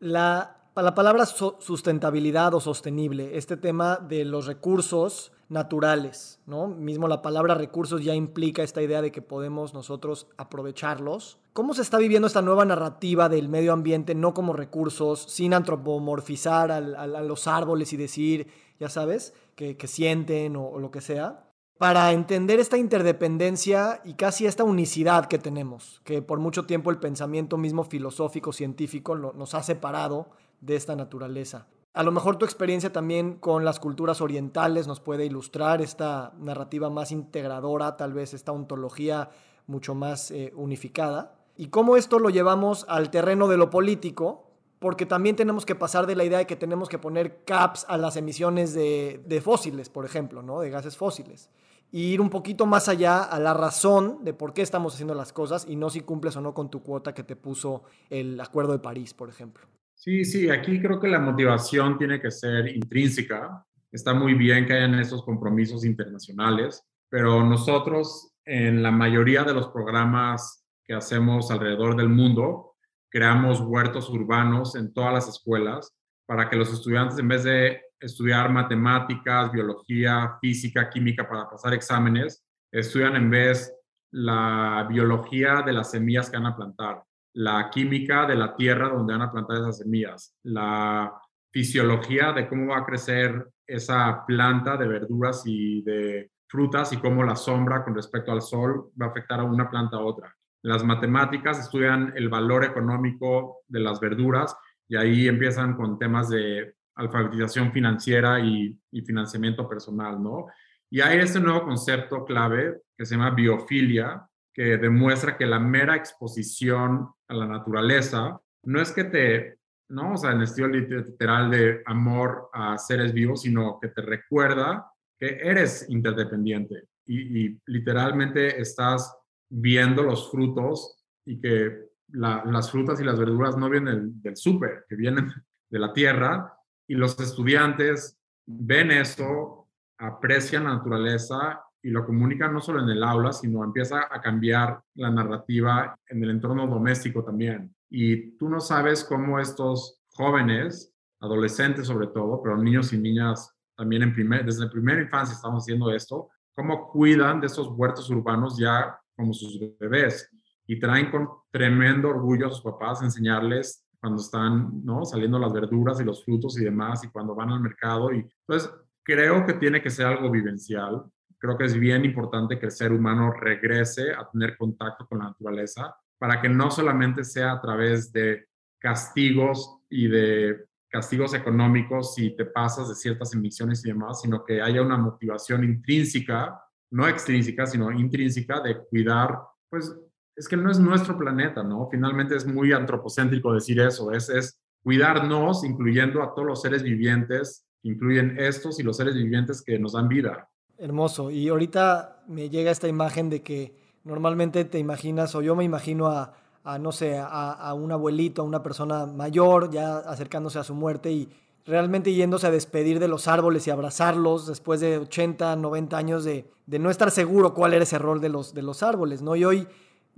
[0.00, 6.68] La la palabra sustentabilidad o sostenible, este tema de los recursos naturales, ¿no?
[6.68, 11.38] Mismo la palabra recursos ya implica esta idea de que podemos nosotros aprovecharlos.
[11.52, 16.70] ¿Cómo se está viviendo esta nueva narrativa del medio ambiente no como recursos, sin antropomorfizar
[16.70, 18.48] a los árboles y decir,
[18.78, 21.47] ya sabes, que, sienten o, lo que sea?
[21.78, 26.98] Para entender esta interdependencia y casi esta unicidad que tenemos, que por mucho tiempo el
[26.98, 30.28] pensamiento mismo filosófico, científico nos ha separado
[30.60, 31.68] de esta naturaleza.
[31.94, 36.90] A lo mejor tu experiencia también con las culturas orientales nos puede ilustrar esta narrativa
[36.90, 39.30] más integradora, tal vez esta ontología
[39.68, 41.36] mucho más eh, unificada.
[41.56, 44.50] Y cómo esto lo llevamos al terreno de lo político,
[44.80, 47.96] porque también tenemos que pasar de la idea de que tenemos que poner caps a
[47.96, 50.58] las emisiones de, de fósiles, por ejemplo, ¿no?
[50.58, 51.50] de gases fósiles.
[51.90, 55.66] Ir un poquito más allá a la razón de por qué estamos haciendo las cosas
[55.68, 58.78] y no si cumples o no con tu cuota que te puso el Acuerdo de
[58.78, 59.66] París, por ejemplo.
[59.94, 63.64] Sí, sí, aquí creo que la motivación tiene que ser intrínseca.
[63.90, 69.68] Está muy bien que hayan estos compromisos internacionales, pero nosotros en la mayoría de los
[69.68, 72.76] programas que hacemos alrededor del mundo,
[73.10, 75.94] creamos huertos urbanos en todas las escuelas
[76.26, 82.44] para que los estudiantes, en vez de estudiar matemáticas, biología, física, química para pasar exámenes,
[82.72, 83.74] estudian en vez
[84.10, 87.02] la biología de las semillas que van a plantar
[87.38, 91.12] la química de la tierra donde van a plantar esas semillas, la
[91.52, 97.22] fisiología de cómo va a crecer esa planta de verduras y de frutas y cómo
[97.22, 100.34] la sombra con respecto al sol va a afectar a una planta a otra.
[100.62, 104.56] Las matemáticas estudian el valor económico de las verduras
[104.88, 110.46] y ahí empiezan con temas de alfabetización financiera y, y financiamiento personal, ¿no?
[110.90, 115.96] Y hay este nuevo concepto clave que se llama biofilia, que demuestra que la mera
[115.96, 119.58] exposición a la naturaleza no es que te,
[119.90, 124.90] no, o sea, en estilo literal de amor a seres vivos, sino que te recuerda
[125.18, 129.16] que eres interdependiente y, literalmente estás
[129.48, 134.96] viendo los frutos y que las frutas y las verduras no vienen del, súper, que
[134.96, 135.30] vienen
[135.70, 136.52] de la tierra
[136.88, 139.68] y los estudiantes ven eso,
[139.98, 144.80] aprecian la naturaleza y lo comunica no solo en el aula, sino empieza a cambiar
[144.94, 147.74] la narrativa en el entorno doméstico también.
[147.90, 154.02] Y tú no sabes cómo estos jóvenes, adolescentes sobre todo, pero niños y niñas también
[154.02, 158.58] en primer, desde la primera infancia estamos haciendo esto, cómo cuidan de estos huertos urbanos
[158.58, 160.28] ya como sus bebés
[160.66, 165.04] y traen con tremendo orgullo a sus papás enseñarles cuando están ¿no?
[165.04, 168.12] saliendo las verduras y los frutos y demás y cuando van al mercado.
[168.12, 168.70] Y entonces
[169.02, 171.04] creo que tiene que ser algo vivencial
[171.38, 175.26] creo que es bien importante que el ser humano regrese a tener contacto con la
[175.26, 182.34] naturaleza para que no solamente sea a través de castigos y de castigos económicos si
[182.34, 187.66] te pasas de ciertas emisiones y demás, sino que haya una motivación intrínseca, no extrínseca,
[187.66, 189.38] sino intrínseca de cuidar,
[189.68, 189.94] pues
[190.38, 191.88] es que no es nuestro planeta, ¿no?
[191.90, 197.66] Finalmente es muy antropocéntrico decir eso, es, es cuidarnos, incluyendo a todos los seres vivientes,
[197.82, 200.48] incluyen estos y los seres vivientes que nos dan vida.
[200.78, 201.32] Hermoso.
[201.32, 203.74] Y ahorita me llega esta imagen de que
[204.04, 206.32] normalmente te imaginas, o yo me imagino a,
[206.78, 211.28] no sé, a, un abuelito, a una persona mayor ya acercándose a su muerte y
[211.66, 216.48] realmente yéndose a despedir de los árboles y abrazarlos después de 80, 90 años de,
[216.66, 219.34] de no estar seguro cuál era ese rol de los, de los árboles, ¿no?
[219.34, 219.66] Y hoy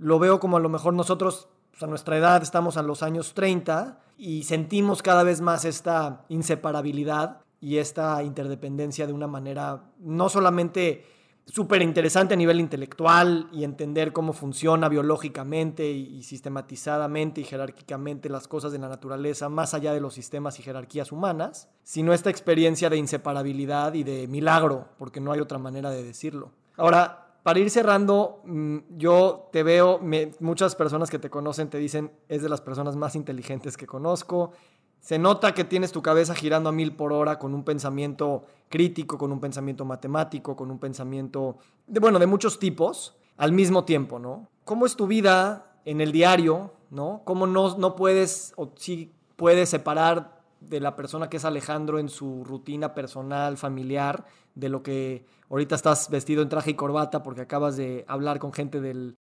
[0.01, 3.35] lo veo como a lo mejor nosotros pues, a nuestra edad estamos a los años
[3.35, 10.27] 30 y sentimos cada vez más esta inseparabilidad y esta interdependencia de una manera no
[10.27, 11.05] solamente
[11.45, 18.47] súper interesante a nivel intelectual y entender cómo funciona biológicamente y, sistematizadamente y jerárquicamente las
[18.47, 22.89] cosas de la naturaleza más allá de los sistemas y jerarquías humanas, sino esta experiencia
[22.89, 26.51] de inseparabilidad y de milagro, porque no hay otra manera de decirlo.
[26.77, 29.99] Ahora, para ir cerrando, mm, yo te veo,
[30.39, 34.51] muchas personas que te conocen te dicen, es de las personas más inteligentes que conozco,
[34.99, 39.17] se nota que tienes tu cabeza girando a mil por hora con un pensamiento crítico,
[39.17, 44.19] con un pensamiento matemático, con un pensamiento, de, bueno, de muchos tipos al mismo tiempo,
[44.19, 44.47] ¿no?
[44.63, 47.23] ¿Cómo es tu vida en el diario, ¿no?
[47.25, 52.07] ¿Cómo no, no puedes o sí puedes separar de la persona que es Alejandro en
[52.07, 57.41] su rutina personal, familiar, de lo que ahorita estás vestido en traje y corbata porque
[57.41, 59.17] acabas de hablar con gente del,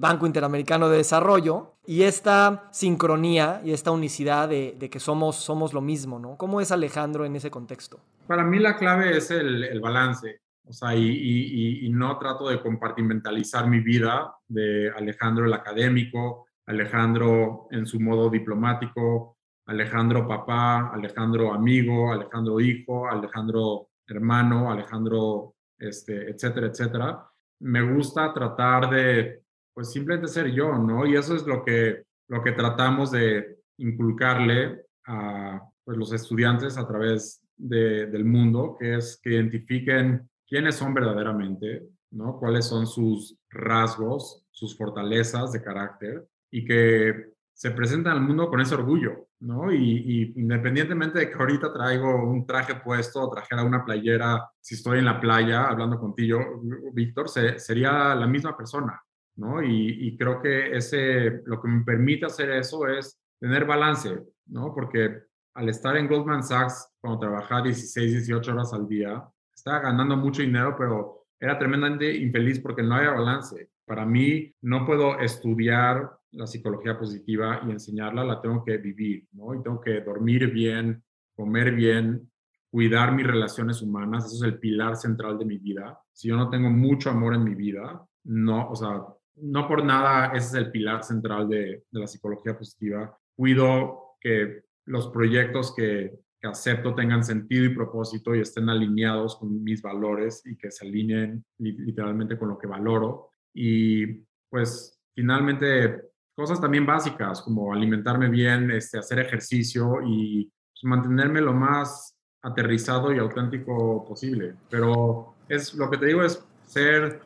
[0.00, 5.80] Banco Interamericano de Desarrollo, y esta sincronía y esta unicidad de, que somos, somos lo
[5.80, 6.36] mismo, ¿no?
[6.36, 8.00] ¿Cómo es Alejandro en ese contexto?
[8.26, 13.66] Para mí la clave es el, balance, o sea, y, y, no trato de compartimentalizar
[13.66, 19.37] mi vida de Alejandro el académico, Alejandro en su modo diplomático,
[19.68, 27.30] Alejandro papá, Alejandro amigo, Alejandro hijo, Alejandro hermano, Alejandro, este, etcétera, etcétera.
[27.60, 29.42] Me gusta tratar de,
[29.74, 31.06] pues simplemente ser yo, ¿no?
[31.06, 36.86] Y eso es lo que, lo que tratamos de inculcarle a pues, los estudiantes a
[36.86, 42.38] través del mundo, que es que identifiquen quiénes son verdaderamente, ¿no?
[42.38, 48.60] Cuáles son sus rasgos, sus fortalezas de carácter y que se presentan al mundo con
[48.60, 49.72] ese orgullo, ¿no?
[49.72, 55.06] Y, independientemente de que ahorita traigo un traje puesto trajera una playera, si estoy en
[55.06, 59.02] la playa hablando contigo, Víctor, sería la misma persona,
[59.34, 59.60] ¿no?
[59.60, 64.72] Y, creo que ese, lo que me permite hacer eso es tener balance, ¿no?
[64.72, 65.22] Porque
[65.54, 70.42] al estar en Goldman Sachs, cuando trabajaba 16, 18 horas al día, estaba ganando mucho
[70.42, 73.68] dinero, pero era tremendamente infeliz porque no había balance.
[73.84, 79.54] Para mí, no puedo estudiar la psicología positiva y enseñarla, la tengo que vivir, ¿no?
[79.54, 81.02] Y tengo que dormir bien,
[81.34, 82.30] comer bien,
[82.70, 85.98] cuidar mis relaciones humanas, eso es el pilar central de mi vida.
[86.12, 89.02] Si yo no tengo mucho amor en mi vida, no, o sea,
[89.36, 93.16] no por nada ese es el pilar central de, de la psicología positiva.
[93.34, 99.62] Cuido que los proyectos que, que acepto tengan sentido y propósito y estén alineados con
[99.62, 103.30] mis valores y que se alineen literalmente con lo que valoro.
[103.52, 104.06] Y
[104.48, 106.07] pues finalmente
[106.38, 113.12] cosas también básicas como alimentarme bien, este, hacer ejercicio y pues, mantenerme lo más aterrizado
[113.12, 114.54] y auténtico posible.
[114.70, 117.22] Pero es lo que te digo es ser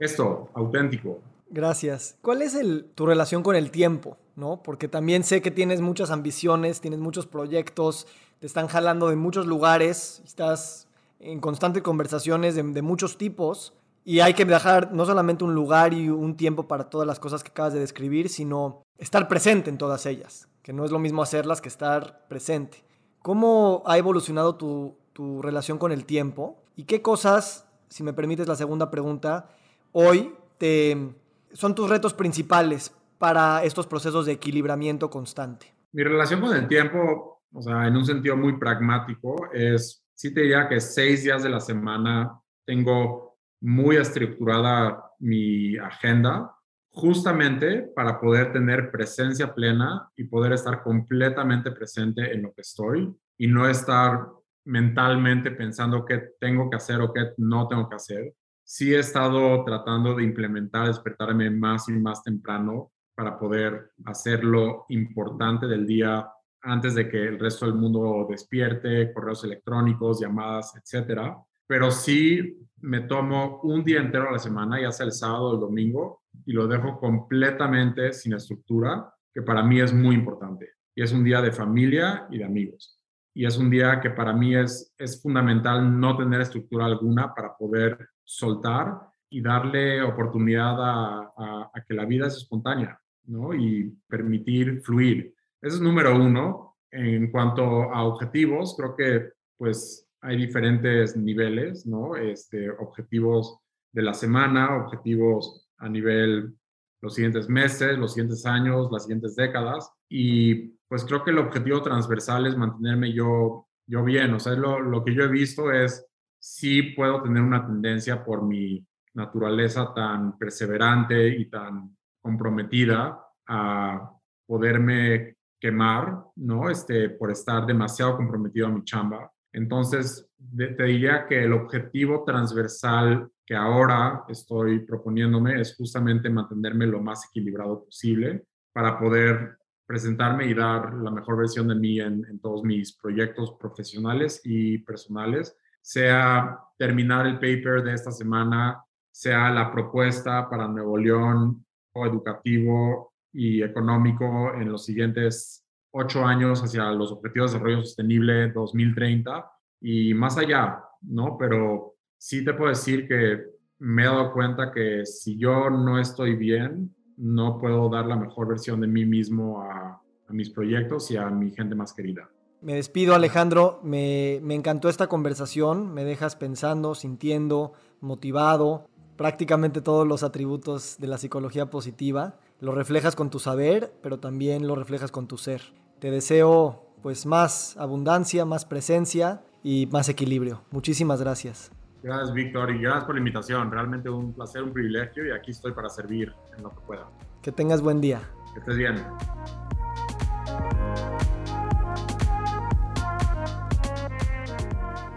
[0.00, 1.20] esto, auténtico.
[1.48, 2.18] Gracias.
[2.20, 4.18] ¿Cuál es el, tu relación con el tiempo?
[4.34, 4.60] ¿no?
[4.64, 8.08] Porque también sé que tienes muchas ambiciones, tienes muchos proyectos,
[8.40, 10.88] te están jalando de muchos lugares, estás
[11.20, 13.74] en constantes conversaciones de, de muchos tipos.
[14.08, 17.42] Y hay que dejar no solamente un lugar y un tiempo para todas las cosas
[17.42, 21.22] que acabas de describir, sino estar presente en todas ellas, que no es lo mismo
[21.22, 22.84] hacerlas que estar presente.
[23.18, 26.62] ¿Cómo ha evolucionado tu, tu relación con el tiempo?
[26.76, 29.48] ¿Y qué cosas, si me permites la segunda pregunta,
[29.90, 31.12] hoy te,
[31.52, 35.74] son tus retos principales para estos procesos de equilibramiento constante?
[35.90, 40.42] Mi relación con el tiempo, o sea, en un sentido muy pragmático, es, sí te
[40.42, 43.25] diría que seis días de la semana tengo
[43.60, 46.52] muy estructurada mi agenda
[46.96, 53.14] justamente para poder tener presencia plena y poder estar completamente presente en lo que estoy
[53.36, 54.28] y no estar
[54.64, 58.34] mentalmente pensando qué tengo que hacer o qué no tengo que hacer.
[58.64, 64.86] Sí he estado tratando de implementar, despertarme más y más temprano para poder hacer lo
[64.88, 66.26] importante del día
[66.62, 71.36] antes de que el resto del mundo despierte, correos electrónicos, llamadas, etcétera.
[71.66, 75.54] Pero sí me tomo un día entero a la semana, ya sea el sábado o
[75.54, 80.70] el domingo, y lo dejo completamente sin estructura, que para mí es muy importante.
[80.94, 83.00] Y es un día de familia y de amigos.
[83.34, 87.54] Y es un día que para mí es, es fundamental no tener estructura alguna para
[87.56, 88.98] poder soltar
[89.28, 91.32] y darle oportunidad a,
[91.74, 93.52] a, que la vida es espontánea, ¿no?
[93.54, 95.34] Y permitir fluir.
[95.60, 96.76] Ese es número uno.
[96.90, 102.16] en cuanto a objetivos, creo que pues hay diferentes niveles, ¿no?
[102.16, 103.60] Este, objetivos
[103.92, 106.52] de la semana, objetivos a nivel
[107.00, 109.88] los siguientes meses, los siguientes años, las siguientes décadas.
[110.08, 114.34] Y pues creo que el objetivo transversal es mantenerme yo, yo bien.
[114.34, 116.04] O sea, lo, lo que yo he visto es
[116.38, 123.16] si puedo tener una tendencia por mi naturaleza tan perseverante y tan comprometida
[123.46, 124.12] a
[124.44, 126.68] poderme quemar, ¿no?
[126.68, 129.30] Este, por estar demasiado comprometido a mi chamba.
[129.56, 137.00] Entonces, te diría que el objetivo transversal que ahora estoy proponiéndome es justamente mantenerme lo
[137.00, 142.38] más equilibrado posible para poder presentarme y dar la mejor versión de mí en, en
[142.38, 149.72] todos mis proyectos profesionales y personales, sea terminar el paper de esta semana, sea la
[149.72, 155.65] propuesta para Nuevo León o educativo y económico en los siguientes
[155.98, 161.36] ocho años hacia los Objetivos de Desarrollo Sostenible 2030 y más allá, ¿no?
[161.38, 163.44] Pero sí te puedo decir que
[163.78, 168.48] me he dado cuenta que si yo no estoy bien, no puedo dar la mejor
[168.48, 172.28] versión de mí mismo a, mis proyectos y a mi gente más querida.
[172.60, 180.04] Me despido Alejandro, me, me encantó esta conversación, me dejas pensando, sintiendo, motivado, prácticamente todos
[180.04, 182.40] los atributos de la psicología positiva.
[182.58, 185.62] Lo reflejas con tu saber, pero también lo reflejas con tu ser.
[185.98, 190.62] Te deseo pues más abundancia, más presencia y más equilibrio.
[190.70, 191.70] Muchísimas gracias.
[192.02, 193.70] Gracias, Víctor, y gracias por la invitación.
[193.70, 197.08] Realmente un placer, un privilegio y aquí estoy para servir en lo que pueda.
[197.42, 198.20] Que tengas buen día.
[198.52, 198.96] Que estés bien.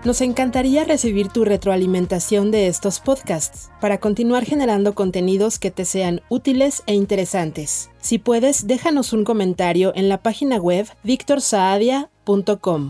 [0.05, 6.21] Nos encantaría recibir tu retroalimentación de estos podcasts para continuar generando contenidos que te sean
[6.29, 7.88] útiles e interesantes.
[8.09, 12.89] Si puedes, déjanos un comentario en la página web victorsaadia.com.